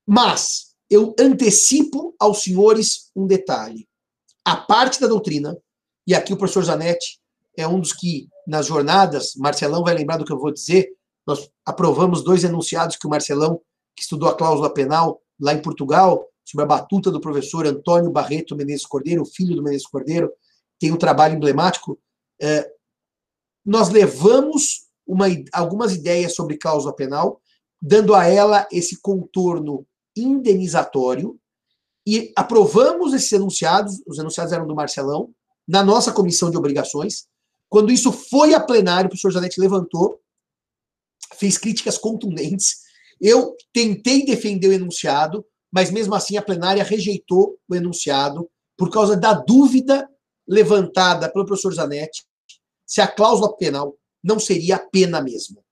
[0.07, 3.89] Mas eu antecipo aos senhores um detalhe.
[4.45, 5.57] A parte da doutrina,
[6.07, 7.21] e aqui o professor Zanetti
[7.57, 10.91] é um dos que, nas jornadas, Marcelão vai lembrar do que eu vou dizer,
[11.27, 13.61] nós aprovamos dois enunciados que o Marcelão,
[13.95, 18.57] que estudou a cláusula penal lá em Portugal, sob a batuta do professor Antônio Barreto
[18.57, 20.31] Menezes Cordeiro, filho do Menezes Cordeiro,
[20.79, 21.99] tem um trabalho emblemático.
[22.41, 22.69] É,
[23.65, 27.41] nós levamos uma, algumas ideias sobre cláusula penal,
[27.81, 29.87] dando a ela esse contorno
[30.17, 31.39] indenizatório
[32.07, 35.31] e aprovamos esses enunciados, os enunciados eram do Marcelão,
[35.69, 37.27] na nossa comissão de obrigações.
[37.69, 40.19] Quando isso foi a plenário, o professor Zanetti levantou,
[41.35, 42.79] fez críticas contundentes.
[43.21, 49.17] Eu tentei defender o enunciado, mas mesmo assim a plenária rejeitou o enunciado por causa
[49.17, 50.09] da dúvida
[50.49, 52.25] levantada pelo professor Zanetti
[52.87, 55.65] se a cláusula penal não seria pena mesmo.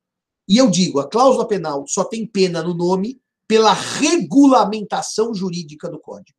[0.48, 6.00] E eu digo, a cláusula penal só tem pena no nome pela regulamentação jurídica do
[6.00, 6.38] Código.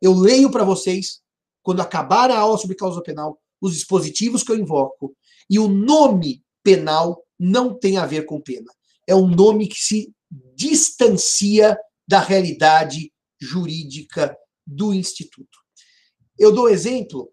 [0.00, 1.20] Eu leio para vocês,
[1.62, 5.14] quando acabar a aula sobre cláusula penal, os dispositivos que eu invoco,
[5.48, 8.70] e o nome penal não tem a ver com pena.
[9.06, 10.12] É um nome que se
[10.54, 14.36] distancia da realidade jurídica
[14.66, 15.58] do Instituto.
[16.38, 17.32] Eu dou exemplo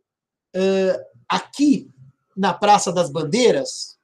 [0.55, 1.89] uh, aqui
[2.35, 3.98] na Praça das Bandeiras,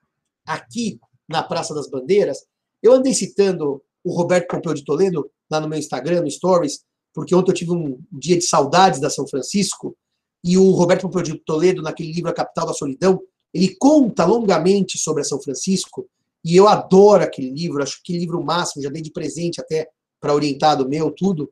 [0.45, 2.45] aqui na Praça das Bandeiras,
[2.81, 6.83] eu andei citando o Roberto Pompeu de Toledo lá no meu Instagram, no Stories,
[7.13, 9.97] porque ontem eu tive um dia de saudades da São Francisco,
[10.43, 13.19] e o Roberto Pompeu de Toledo, naquele livro A Capital da Solidão,
[13.51, 16.07] ele conta longamente sobre a São Francisco,
[16.43, 19.89] e eu adoro aquele livro, acho que livro máximo, já dei de presente até
[20.19, 21.51] para orientado meu, tudo.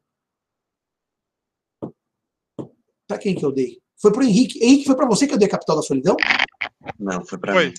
[3.08, 3.82] Para quem que eu dei?
[3.98, 4.64] Foi para o Henrique.
[4.64, 6.16] Henrique, foi para você que eu dei a Capital da Solidão?
[7.00, 7.74] Não, foi para mim.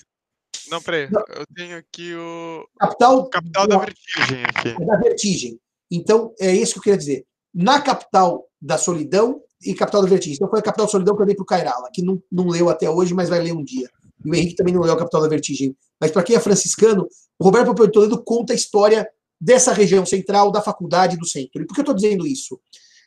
[0.70, 1.08] Não, peraí.
[1.12, 2.66] Eu tenho aqui o.
[2.78, 4.68] Capital, Capital da Vertigem aqui.
[4.68, 5.60] É da Vertigem.
[5.90, 7.26] Então, é isso que eu queria dizer.
[7.54, 10.36] Na Capital da Solidão e Capital da Vertigem.
[10.36, 12.48] Então, foi a Capital da Solidão que eu dei para o Cairala, que não, não
[12.48, 13.88] leu até hoje, mas vai ler um dia.
[14.24, 15.76] E o Henrique também não leu a Capital da Vertigem.
[16.00, 17.06] Mas para quem é franciscano,
[17.38, 19.08] o Roberto de Toledo conta a história
[19.40, 21.62] dessa região central, da faculdade do centro.
[21.62, 22.58] E por que eu estou dizendo isso?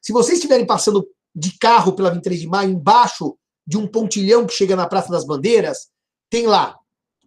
[0.02, 4.54] Se vocês estiverem passando de carro pela 23 de maio, embaixo de um pontilhão que
[4.54, 5.88] chega na Praça das Bandeiras,
[6.30, 6.78] tem lá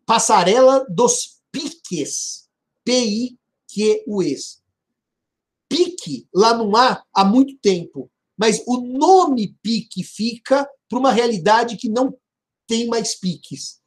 [0.06, 2.48] Passarela dos Piques.
[2.84, 4.58] P-I-Q-U-E-S.
[5.68, 8.10] Pique, lá não há há muito tempo.
[8.36, 12.16] Mas o nome pique fica para uma realidade que não
[12.66, 13.80] tem mais piques.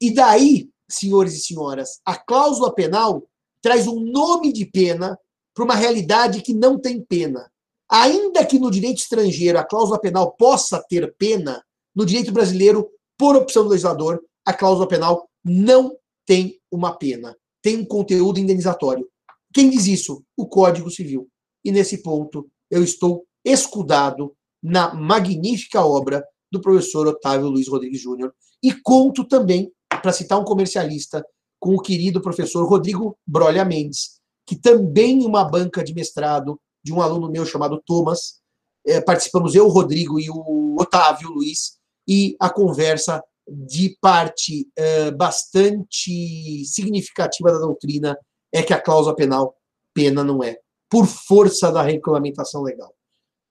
[0.00, 3.26] E daí, senhores e senhoras, a cláusula penal
[3.62, 5.18] traz um nome de pena
[5.54, 7.50] para uma realidade que não tem pena.
[7.90, 13.36] Ainda que no direito estrangeiro a cláusula penal possa ter pena, no direito brasileiro, por
[13.36, 19.08] opção do legislador, a cláusula penal não tem uma pena, tem um conteúdo indenizatório.
[19.52, 20.24] Quem diz isso?
[20.36, 21.28] O Código Civil.
[21.64, 28.34] E nesse ponto eu estou escudado na magnífica obra do professor Otávio Luiz Rodrigues Júnior
[28.62, 31.24] e conto também, para citar um comercialista,
[31.60, 36.92] com o querido professor Rodrigo Brolha Mendes, que também em uma banca de mestrado de
[36.92, 38.40] um aluno meu chamado Thomas,
[38.86, 45.10] é, participamos eu, o Rodrigo e o Otávio Luiz, e a conversa de parte é,
[45.10, 48.18] bastante significativa da doutrina
[48.52, 49.56] é que a cláusula penal
[49.92, 52.94] pena não é, por força da regulamentação legal.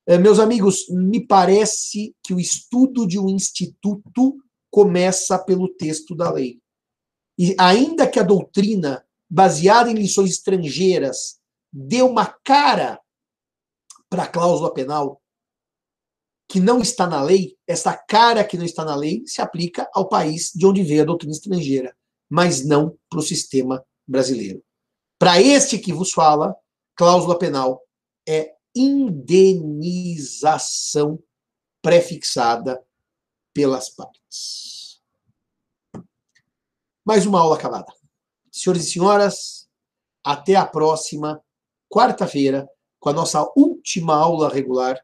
[0.05, 4.37] É, meus amigos, me parece que o estudo de um instituto
[4.69, 6.59] começa pelo texto da lei.
[7.37, 11.39] E ainda que a doutrina, baseada em lições estrangeiras,
[11.71, 12.99] dê uma cara
[14.09, 15.22] para a cláusula penal
[16.53, 20.07] que não está na lei, essa cara que não está na lei se aplica ao
[20.07, 21.97] país de onde veio a doutrina estrangeira,
[22.29, 24.63] mas não para o sistema brasileiro.
[25.17, 26.55] Para este que vos fala,
[26.95, 27.81] cláusula penal
[28.29, 29.97] é indenização
[31.81, 32.85] prefixada
[33.51, 35.01] pelas partes.
[37.03, 37.91] Mais uma aula acabada.
[38.51, 39.67] Senhores e senhoras,
[40.23, 41.43] até a próxima
[41.89, 45.03] quarta-feira com a nossa última aula regular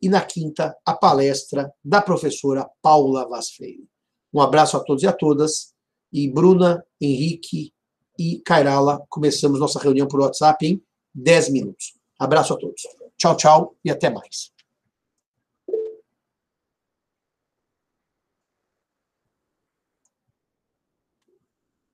[0.00, 3.88] e na quinta a palestra da professora Paula Vaz Freire.
[4.32, 5.74] Um abraço a todos e a todas
[6.12, 7.72] e Bruna, Henrique
[8.18, 10.82] e Cairala, começamos nossa reunião por WhatsApp em
[11.14, 11.94] 10 minutos.
[12.18, 12.82] Abraço a todos.
[13.16, 14.52] Tchau, tchau e até mais.